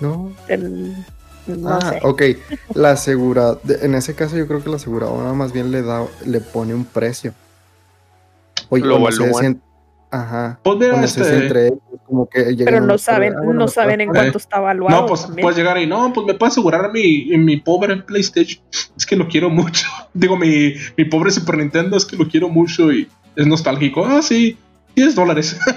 [0.00, 0.32] No.
[0.46, 0.94] El,
[1.66, 2.22] ah, ok.
[2.74, 6.40] La aseguradora, en ese caso yo creo que la aseguradora más bien le da, le
[6.40, 7.34] pone un precio.
[8.68, 9.00] Oye, lo
[10.14, 10.60] Ajá.
[10.62, 11.36] Pues este...
[11.36, 15.00] entre ellos, como que Pero no saben, ah, no saben en cuánto está evaluado.
[15.00, 18.62] No, pues puedes llegar y no, pues me puedes asegurar mi, mi pobre PlayStation.
[18.96, 19.88] Es que lo quiero mucho.
[20.14, 24.06] Digo, mi, mi pobre Super Nintendo es que lo quiero mucho y es nostálgico.
[24.06, 24.56] Ah, sí,
[24.94, 25.58] 10 dólares.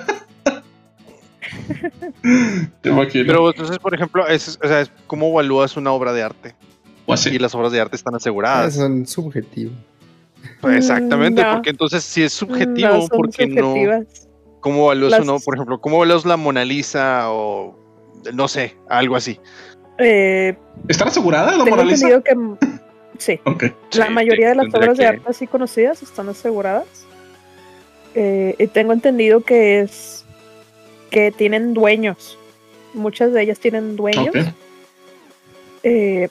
[2.84, 6.54] Pero entonces, por ejemplo, es, o sea, ¿cómo evalúas una obra de arte?
[7.32, 8.76] Y las obras de arte están aseguradas.
[8.76, 9.74] son subjetivos.
[10.62, 13.74] Pues exactamente, porque entonces si es subjetivo, porque no.
[14.68, 17.74] ¿Cómo evalúas uno, por ejemplo, cómo evalúas la Mona Lisa o
[18.34, 19.40] no sé, algo así?
[19.98, 20.58] Eh,
[20.90, 22.22] ¿Están aseguradas la Mona Lisa?
[22.22, 22.36] Que,
[23.18, 23.40] sí.
[23.94, 27.06] La mayoría de las obras de arte así conocidas están aseguradas.
[28.14, 30.26] Eh, y tengo entendido que es
[31.12, 32.38] que tienen dueños.
[32.94, 34.36] Muchas de ellas tienen dueños.
[35.84, 36.28] Eh,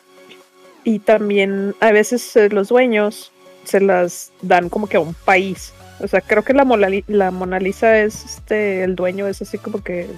[0.85, 3.33] y también a veces eh, los dueños
[3.65, 5.73] se las dan como que a un país.
[6.01, 9.59] O sea, creo que la, Mona, la Mona Lisa es este, el dueño, es así
[9.59, 10.09] como que.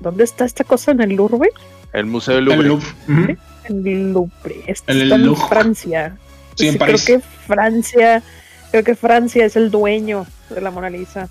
[0.00, 1.50] ¿Dónde está esta cosa en el Louvre?
[1.92, 2.62] El Museo del Louvre.
[2.62, 3.38] El Louvre.
[3.64, 4.64] El Louvre.
[4.66, 6.16] Está en Francia.
[6.56, 8.22] Sí, en Creo que Francia,
[8.70, 11.28] creo que Francia es el dueño de la Mona Lisa.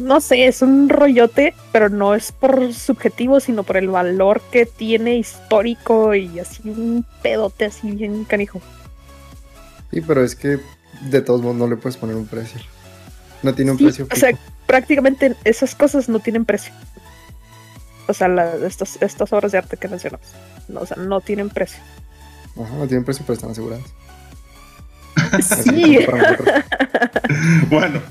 [0.00, 4.66] No, sé, es un rollote, pero no es por subjetivo, sino por el valor que
[4.66, 8.60] tiene histórico y así un pedote así bien canijo.
[9.90, 10.58] Sí, pero es que
[11.02, 12.60] de todos modos no le puedes poner un precio.
[13.42, 14.06] No tiene un precio.
[14.10, 14.30] O sea,
[14.66, 16.72] prácticamente esas cosas no tienen precio.
[18.06, 18.28] O sea,
[18.66, 20.26] estas, estas obras de arte que mencionamos.
[20.68, 21.80] No, o sea, no tienen precio.
[22.60, 23.84] Ajá, no tienen precio, pero están aseguradas.
[25.64, 25.98] Sí.
[27.70, 28.00] bueno.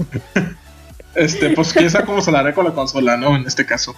[1.16, 3.36] Este, pues quién sabe cómo se la haré con la consola, ¿no?
[3.36, 3.96] En este caso.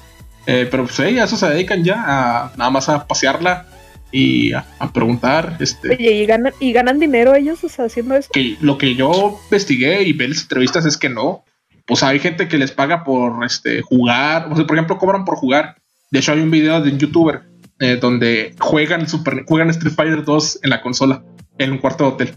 [0.47, 3.67] Eh, pero pues sí, a eso se dedican ya, a nada más a pasearla
[4.11, 5.57] y a, preguntar.
[5.59, 8.29] Este, Oye, ¿y ganan, ¿y ganan dinero ellos o sea, haciendo eso?
[8.33, 11.43] Que lo que yo investigué y vi en las entrevistas es que no.
[11.85, 15.35] Pues hay gente que les paga por este, jugar, o sea, por ejemplo, cobran por
[15.35, 15.75] jugar.
[16.09, 17.41] De hecho, hay un video de un youtuber
[17.79, 21.23] eh, donde juegan, super, juegan Street Fighter 2 en la consola,
[21.57, 22.35] en un cuarto de hotel.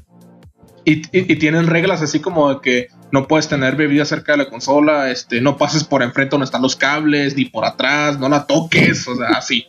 [0.86, 1.00] Y,
[1.36, 5.56] tienen reglas así como que no puedes tener bebida cerca de la consola, este, no
[5.56, 9.28] pases por enfrente donde están los cables, ni por atrás, no la toques, o sea,
[9.28, 9.66] así.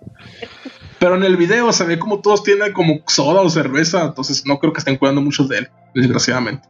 [0.98, 4.58] Pero en el video se ve como todos tienen como soda o cerveza, entonces no
[4.58, 6.68] creo que estén cuidando mucho de él, desgraciadamente.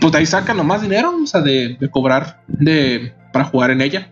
[0.00, 4.10] Pues de ahí sacan nomás dinero, o sea, de, cobrar de, para jugar en ella.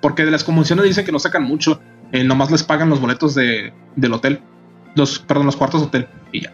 [0.00, 1.80] Porque de las convenciones dicen que no sacan mucho,
[2.12, 4.40] eh, nomás les pagan los boletos de, del hotel,
[4.94, 6.52] los, perdón, los cuartos de hotel y ya.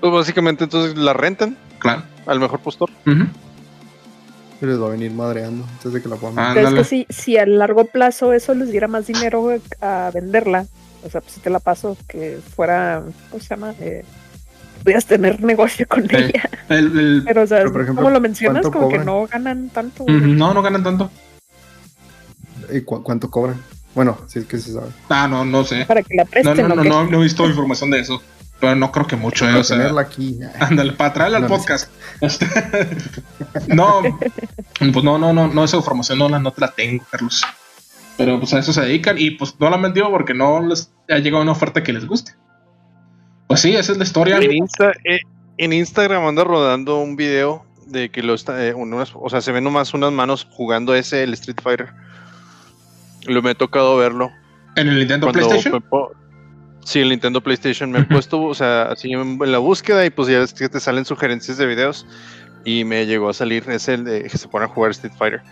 [0.00, 1.56] Pues básicamente entonces la rentan.
[1.78, 2.02] Claro.
[2.26, 2.90] Al mejor postor.
[4.62, 6.64] Y les va a venir madreando antes de que la puedan vender.
[6.64, 9.50] es que si, si a largo plazo eso les diera más dinero
[9.80, 10.66] a venderla,
[11.04, 13.74] O sea, pues si te la paso que fuera, ¿cómo se llama?
[13.80, 14.04] Eh,
[14.84, 16.48] pudieras tener negocio con ella.
[16.68, 20.04] Pero, o sea, como lo mencionas, como que no ganan tanto.
[20.06, 21.10] no, no ganan tanto.
[22.72, 23.60] ¿Y cuánto cobran?
[23.94, 24.90] Bueno, si es que se sabe.
[25.08, 25.84] Ah, no, no sé.
[25.86, 26.68] Para que la presten.
[26.68, 28.22] No, no, no, no, he visto información de eso.
[28.62, 30.38] Pero no creo que mucho, eh, o sea, tenerla aquí.
[30.60, 31.90] Ándale, para traerla al podcast.
[33.66, 34.02] no,
[34.78, 37.42] pues no, no, no, no, esa información no, la, no te la tengo, Carlos.
[38.16, 40.92] Pero pues a eso se dedican y pues no la han vendido porque no les
[41.10, 42.34] ha llegado una oferta que les guste.
[43.48, 44.38] Pues sí, esa es la historia.
[44.38, 44.52] En,
[45.02, 49.64] eh, Instagram anda rodando un video de que lo está, eh, o sea, se ven
[49.64, 51.92] nomás unas manos jugando ese, el Street Fighter.
[53.26, 54.30] Lo me ha tocado verlo.
[54.76, 55.82] ¿En el Nintendo PlayStation?
[56.84, 57.90] Sí, el Nintendo PlayStation.
[57.90, 60.80] Me he puesto, o sea, así en, la búsqueda y pues ya es que te
[60.80, 62.06] salen sugerencias de videos.
[62.64, 65.42] Y me llegó a salir ese de que se pone a jugar Street Fighter.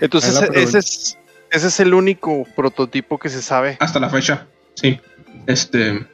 [0.00, 1.18] Entonces, ese es,
[1.50, 3.78] ese es el único prototipo que se sabe.
[3.80, 5.00] Hasta la fecha, sí.
[5.46, 6.06] Este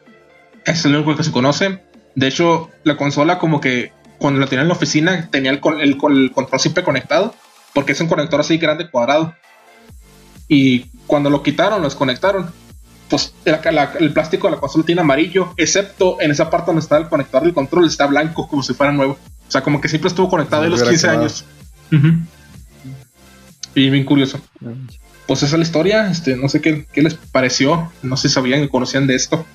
[0.65, 1.83] es el único que se conoce.
[2.15, 5.99] De hecho, la consola, como que cuando la tenía en la oficina, tenía el, el,
[6.01, 7.35] el control siempre conectado.
[7.75, 9.35] Porque es un conector así grande, cuadrado.
[10.47, 12.53] Y cuando lo quitaron, lo desconectaron
[13.09, 17.09] pues el plástico de la consola tiene amarillo, excepto en esa parte donde está el
[17.09, 19.13] conector del control, está blanco, como si fuera nuevo.
[19.13, 21.45] O sea, como que siempre estuvo conectado de los 15 años.
[23.75, 24.41] Y bien curioso.
[25.27, 26.11] Pues esa es la historia.
[26.11, 27.93] Este, no sé qué, les pareció.
[28.03, 29.47] No sé si sabían y conocían de esto.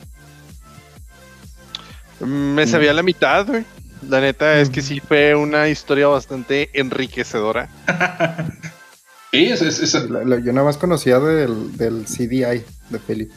[2.19, 3.65] Me sabía la mitad, güey.
[4.07, 7.69] La neta es que sí fue una historia bastante enriquecedora.
[9.31, 13.31] sí, es, es, yo nada más conocía del, del CDI de Philip.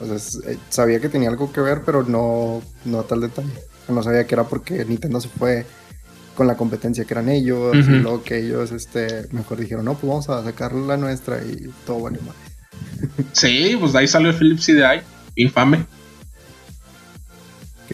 [0.00, 3.52] O sea, eh, sabía que tenía algo que ver, pero no, no a tal detalle.
[3.88, 5.66] No sabía que era porque Nintendo se fue
[6.34, 10.08] con la competencia que eran ellos, y luego que ellos este, mejor dijeron, no, pues
[10.08, 12.34] vamos a sacar la nuestra y todo vale mal.
[13.32, 15.02] Sí, pues de ahí salió el Philips CDI,
[15.34, 15.84] infame.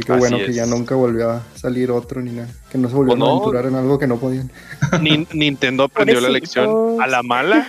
[0.01, 2.49] Qué bueno que ya nunca volvió a salir otro ni nada.
[2.71, 4.51] Que no se volvió a aventurar en algo que no podían.
[5.33, 7.67] Nintendo aprendió la lección a la mala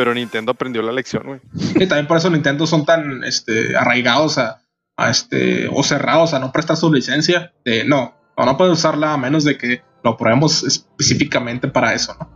[0.00, 1.40] pero Nintendo aprendió la lección, güey.
[1.74, 4.62] Y también por eso Nintendo son tan este, arraigados a,
[5.10, 7.52] este, o cerrados a no prestar su licencia.
[7.66, 12.16] De no, no, no puede usarla a menos de que lo probemos específicamente para eso,
[12.18, 12.30] ¿no?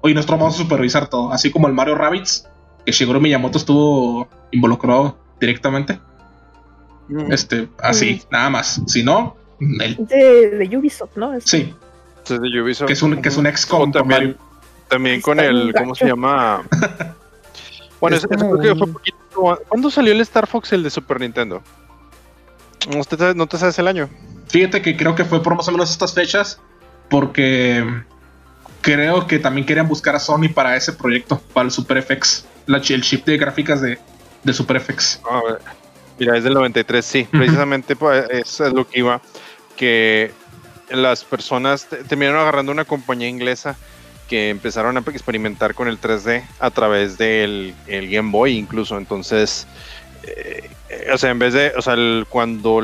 [0.00, 2.48] Hoy nosotros vamos a supervisar todo, así como el Mario Rabbits,
[2.86, 6.00] que Shigeru Miyamoto estuvo involucrado directamente.
[7.10, 7.32] Mm.
[7.32, 8.80] Este, así, nada más.
[8.86, 11.38] Si no, de, Ubisoft, ¿no?
[11.40, 11.74] Sí.
[12.28, 12.86] de Ubisoft.
[12.86, 14.36] Que es un, que es un ex con Mario.
[14.88, 16.64] También con el, ¿cómo se llama?
[18.00, 19.18] bueno, es, creo que fue poquito.
[19.68, 21.62] ¿Cuándo salió el Star Fox, el de Super Nintendo?
[22.96, 24.08] ¿Usted no te sabes el año?
[24.48, 26.60] Fíjate que creo que fue por más o menos estas fechas,
[27.08, 27.84] porque
[28.80, 32.78] creo que también querían buscar a Sony para ese proyecto, para el Super FX, la,
[32.78, 33.98] el chip de gráficas de,
[34.42, 35.20] de Super FX.
[35.30, 35.60] A ver.
[36.20, 39.22] Mira, es del 93, sí, precisamente pues, eso es lo que iba,
[39.74, 40.32] que
[40.90, 43.76] las personas terminaron agarrando una compañía inglesa
[44.28, 48.98] que empezaron a experimentar con el 3D a través del Game Boy incluso.
[48.98, 49.66] Entonces,
[50.22, 50.70] eh,
[51.10, 51.96] o sea, en vez de, o sea,
[52.28, 52.82] cuando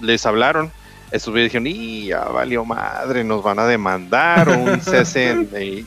[0.00, 0.72] les hablaron,
[1.12, 5.84] estos dijeron, y ya valió madre, nos van a demandar un cesen de,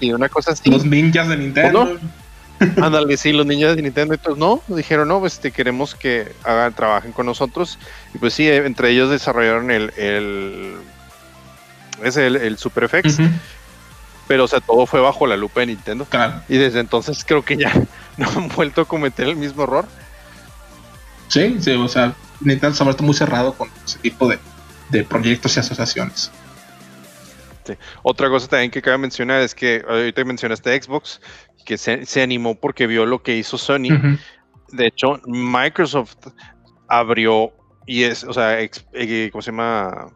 [0.00, 0.70] y una cosa así.
[0.70, 1.98] Los ninjas de Nintendo.
[2.82, 4.14] Ándale, sí, los ninjas de Nintendo.
[4.14, 7.78] Entonces, no, dijeron, no, pues este, queremos que hagan, trabajen con nosotros.
[8.14, 9.92] Y pues sí, entre ellos desarrollaron el
[12.02, 13.18] es el, Super FX.
[14.28, 16.06] Pero, o sea, todo fue bajo la lupa de Nintendo.
[16.48, 17.72] Y desde entonces creo que ya
[18.16, 19.86] no han vuelto a cometer el mismo error.
[21.28, 25.56] Sí, sí, o sea, Nintendo se ha vuelto muy cerrado con ese tipo de, proyectos
[25.56, 26.30] y asociaciones.
[28.02, 31.20] Otra cosa también que cabe mencionar es que ahorita mencionaste Xbox,
[31.64, 34.18] que se, animó porque vio lo que hizo Sony.
[34.72, 36.28] De hecho, Microsoft
[36.88, 37.52] abrió
[37.86, 40.12] y es, o sea, eh, ¿cómo se llama?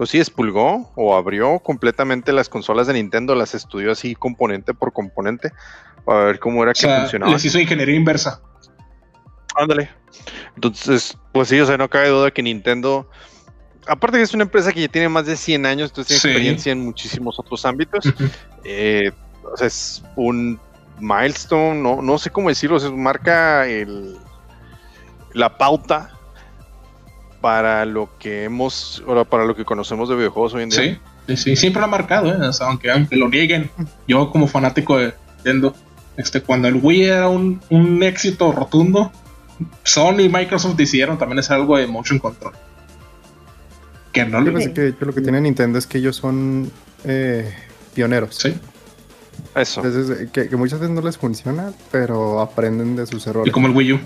[0.00, 4.94] pues sí, expulgó o abrió completamente las consolas de Nintendo, las estudió así componente por
[4.94, 5.52] componente
[6.06, 7.30] para ver cómo era que funcionaba.
[7.30, 8.40] Les hizo ingeniería inversa.
[9.56, 9.90] Ándale.
[10.54, 13.10] Entonces, pues sí, o sea, no cabe duda que Nintendo,
[13.90, 16.72] aparte que es una empresa que ya tiene más de 100 años, entonces tiene experiencia
[16.72, 18.04] en muchísimos otros ámbitos.
[18.62, 19.10] Eh,
[19.50, 20.60] o sea, es un
[20.98, 24.16] milestone, no, no sé cómo decirlo, o marca el,
[25.32, 26.10] la pauta
[27.40, 31.00] para lo que hemos, o para lo que conocemos de videojuegos hoy en día.
[31.26, 32.50] Sí, sí, siempre lo ha marcado, ¿eh?
[32.60, 33.70] aunque, aunque lo nieguen.
[34.06, 35.74] Yo como fanático de Nintendo,
[36.16, 37.60] este, cuando el Wii era un,
[38.02, 39.10] éxito rotundo,
[39.84, 42.52] Sony y Microsoft decidieron también hacer algo de motion control.
[44.12, 44.58] Que no lo...
[44.58, 46.70] que, lo que tiene Nintendo es que ellos son
[47.04, 47.54] eh,
[47.94, 48.36] pioneros.
[48.36, 48.54] Sí.
[49.54, 49.82] Eso.
[50.32, 53.48] que, muchas veces no les funciona, pero aprenden de sus errores.
[53.48, 54.00] Y como el Wii U.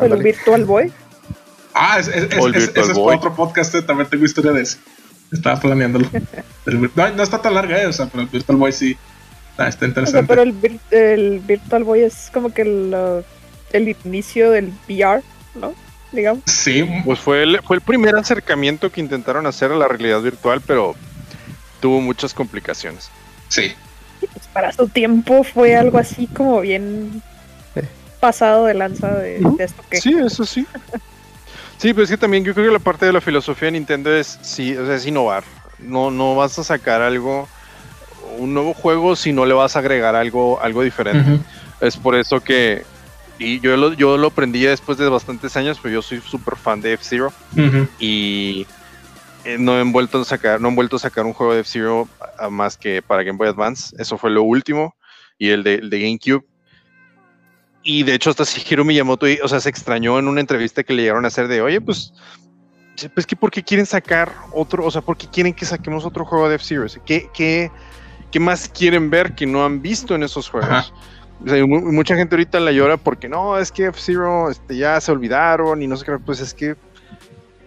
[0.00, 0.92] el Virtual Boy.
[1.74, 4.78] Ah, es, ese es otro podcast, eh, también tengo historia de ese.
[5.30, 6.08] Estaba planeándolo.
[6.96, 8.96] no, está tan larga, eh, o sea, pero el Virtual Boy sí
[9.56, 10.26] está, interesante.
[10.26, 13.24] pero el, el, Virtual Boy es como que el,
[13.72, 15.22] el inicio del VR,
[15.54, 15.74] ¿no?
[16.12, 16.42] Digamos.
[16.46, 16.88] Sí.
[17.04, 20.94] Pues fue el, fue el primer acercamiento que intentaron hacer a la realidad virtual, pero
[21.80, 23.10] tuvo muchas complicaciones.
[23.48, 23.74] Sí.
[24.20, 27.22] Pues para su tiempo fue algo así como bien
[28.20, 30.00] pasado de lanza de, esto que.
[30.00, 30.66] Sí, eso sí.
[31.78, 34.12] Sí, pero es que también yo creo que la parte de la filosofía de Nintendo
[34.12, 35.44] es, sí, o sea, es innovar.
[35.78, 37.48] No, no vas a sacar algo,
[38.36, 41.38] un nuevo juego si no le vas a agregar algo, algo diferente.
[41.80, 42.82] Es por eso que,
[43.38, 46.80] y yo lo, yo lo aprendí después de bastantes años, pero yo soy súper fan
[46.80, 47.32] de F-Zero.
[47.98, 48.66] Y
[49.44, 52.08] eh, no han vuelto a sacar, no han vuelto a sacar un juego de F-Zero
[52.50, 53.94] más que para Game Boy Advance.
[53.98, 54.94] Eso fue lo último.
[55.38, 56.44] Y el de, el de GameCube
[57.88, 61.02] y de hecho hasta Shigeru Miyamoto, o sea, se extrañó en una entrevista que le
[61.02, 62.12] llegaron a hacer de, oye, pues,
[63.14, 66.26] pues que ¿por qué quieren sacar otro, o sea, por qué quieren que saquemos otro
[66.26, 66.86] juego de F-Zero?
[67.06, 67.70] ¿Qué, qué,
[68.30, 70.92] qué más quieren ver que no han visto en esos juegos?
[71.44, 75.12] O sea, mucha gente ahorita la llora porque no, es que F-Zero este, ya se
[75.12, 76.74] olvidaron y no sé qué, pues es que...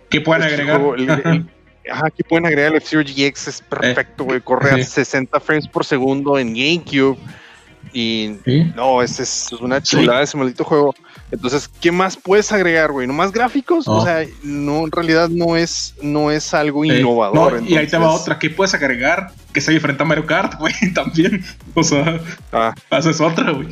[0.09, 0.81] ¿Qué pueden agregar?
[1.89, 2.71] ajá, ¿qué pueden agregar?
[2.71, 7.17] El F-Zero GX es perfecto, güey, corre a 60 frames por segundo en GameCube
[7.93, 8.37] y
[8.75, 10.95] no, es, es una chulada ese maldito juego.
[11.31, 13.07] Entonces, ¿qué más puedes agregar, güey?
[13.07, 13.87] ¿No más gráficos?
[13.87, 17.63] O sea, no, en realidad no es, no es algo innovador.
[17.65, 19.31] Y ahí te va otra, ¿qué puedes agregar?
[19.53, 21.43] Que sea diferente a Mario Kart, güey, también.
[21.73, 22.19] O sea,
[22.51, 22.73] ah.
[22.89, 23.67] haces otra, güey.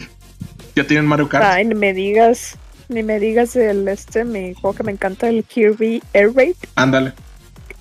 [0.76, 1.46] Ya tienen Mario Kart.
[1.46, 2.58] Ay, ni me digas,
[2.88, 6.56] ni me digas el este, mi juego que me encanta, el Kirby Air Raid.
[6.76, 7.14] Ándale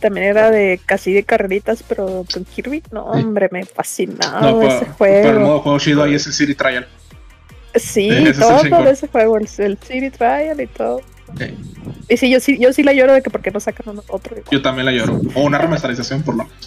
[0.01, 2.83] también era de casi de carreritas, pero con Kirby.
[2.91, 5.23] No, hombre, me fascinaba ese juego.
[5.23, 6.87] Pero el modo juego chido ahí es el City Trial.
[7.75, 11.01] Sí, todo, ese juego, el, City Trial y todo.
[12.09, 14.37] Y sí, yo sí, yo sí la lloro de que por qué no sacan otro.
[14.51, 15.21] Yo también la lloro.
[15.35, 16.67] O una remasterización por lo menos.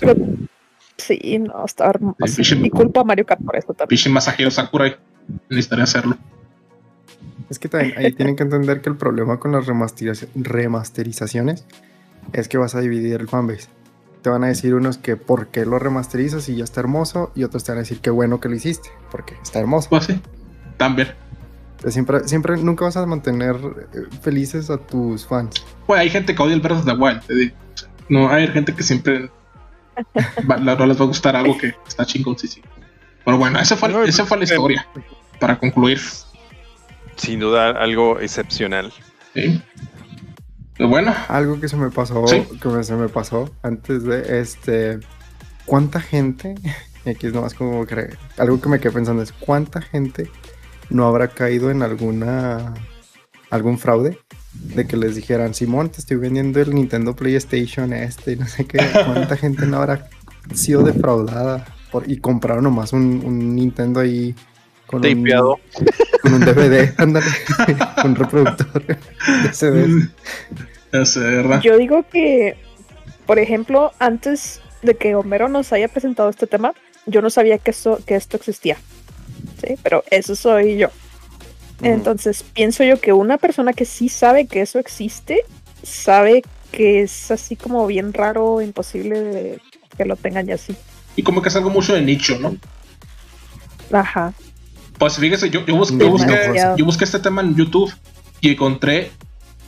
[0.97, 2.17] Sí, no, está hermoso.
[2.63, 3.89] Y culpa a Mario Kart por eso también.
[3.89, 4.95] Pichi Masahiro Sakurai
[5.49, 6.17] necesitaría hacerlo.
[7.49, 11.65] Es que también ahí tienen que entender que el problema con las remasterizaciones
[12.33, 13.69] es que vas a dividir el fanbase.
[14.21, 17.43] Te van a decir unos que por qué lo remasterizas y ya está hermoso, y
[17.43, 19.89] otros te van a decir qué bueno que lo hiciste, porque está hermoso.
[19.89, 20.19] Pues sí,
[20.77, 21.09] también.
[21.87, 25.63] Siempre, siempre, nunca vas a mantener eh, felices a tus fans.
[25.87, 27.55] Pues hay gente que odia el Breath of the Wild, te digo.
[28.09, 29.31] No, hay gente que siempre
[30.47, 32.61] no les va a gustar algo que está chingón, sí, sí.
[33.25, 34.87] Pero bueno, esa fue, esa fue la historia.
[35.39, 35.99] Para concluir.
[37.15, 38.93] Sin duda, algo excepcional.
[39.33, 39.61] Sí
[40.87, 41.13] bueno.
[41.27, 44.99] Algo que se me pasó, que se me pasó antes de este.
[45.65, 46.55] ¿Cuánta gente?
[47.05, 50.29] Aquí es nomás como que algo que me quedé pensando es cuánta gente
[50.89, 52.73] no habrá caído en alguna
[53.49, 54.19] algún fraude
[54.53, 58.77] de que les dijeran Simón te estoy vendiendo el Nintendo PlayStation este no sé qué
[59.05, 60.09] cuánta gente no habrá
[60.53, 64.35] sido defraudada por, y compraron nomás un, un Nintendo ahí
[64.85, 65.57] con un,
[66.21, 67.25] con un DVD ándale
[68.03, 68.97] un reproductor de
[69.53, 70.09] CDs
[71.63, 72.57] yo digo que,
[73.25, 76.73] por ejemplo, antes de que Homero nos haya presentado este tema,
[77.05, 78.77] yo no sabía que, esto, que esto existía.
[79.61, 80.89] Sí, pero eso soy yo.
[81.81, 85.39] Entonces, pienso yo que una persona que sí sabe que eso existe,
[85.81, 89.59] sabe que es así como bien raro, imposible
[89.97, 90.75] que lo tengan ya así.
[91.15, 92.55] Y como que es algo mucho de nicho, ¿no?
[93.91, 94.33] Ajá.
[94.97, 95.97] Pues fíjese, yo, yo, busqué,
[96.77, 97.91] yo busqué este tema en YouTube
[98.39, 99.11] y encontré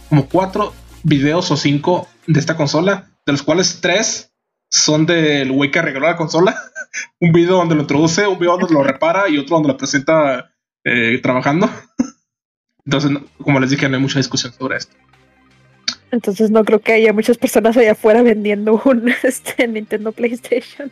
[0.08, 0.74] como cuatro
[1.04, 4.32] videos o cinco de esta consola, de los cuales tres
[4.70, 6.56] son del güey que arregló la consola.
[7.20, 10.52] un video donde lo introduce, un video donde lo repara y otro donde lo presenta
[10.84, 11.70] eh, trabajando.
[12.86, 14.96] Entonces, como les dije, no hay mucha discusión sobre esto.
[16.12, 20.92] Entonces no creo que haya muchas personas allá afuera vendiendo un este, Nintendo PlayStation.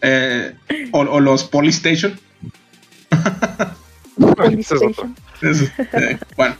[0.00, 0.54] Eh,
[0.92, 2.18] o, los Polystation.
[4.36, 5.16] Polystation.
[5.42, 6.56] Eh, bueno,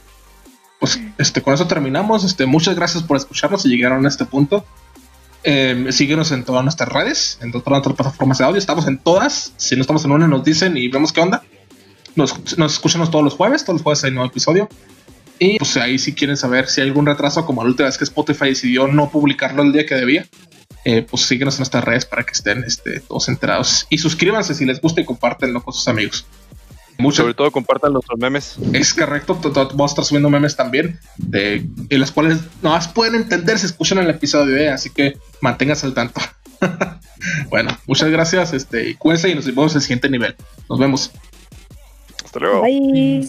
[0.85, 2.23] pues este, con eso terminamos.
[2.23, 4.63] Este, muchas gracias por escucharnos y llegaron a este punto.
[5.43, 8.59] Eh, síguenos en todas nuestras redes, en todas nuestras plataformas de audio.
[8.59, 9.53] Estamos en todas.
[9.57, 11.43] Si no estamos en una, nos dicen y vemos qué onda.
[12.15, 13.63] Nos, nos escuchamos todos los jueves.
[13.63, 14.69] Todos los jueves hay un nuevo episodio.
[15.39, 18.03] Y pues ahí si quieren saber si hay algún retraso, como la última vez que
[18.03, 20.27] Spotify decidió no publicarlo el día que debía,
[20.85, 23.87] eh, pues síguenos en nuestras redes para que estén este, todos enterados.
[23.89, 26.27] Y suscríbanse si les gusta y compártenlo con sus amigos.
[27.11, 28.57] Sobre todo compartan nuestros memes.
[28.73, 33.15] Es correcto, vamos a estar subiendo memes también, de, en las cuales no más pueden
[33.15, 34.69] entender si escuchan el episodio, ¿eh?
[34.69, 36.21] así que manténganse al tanto.
[37.49, 38.53] bueno, muchas gracias.
[38.53, 40.35] Este, cuídense y nos vemos en el siguiente nivel.
[40.69, 41.11] Nos vemos.
[42.23, 42.61] Hasta luego.
[42.61, 43.27] Bye.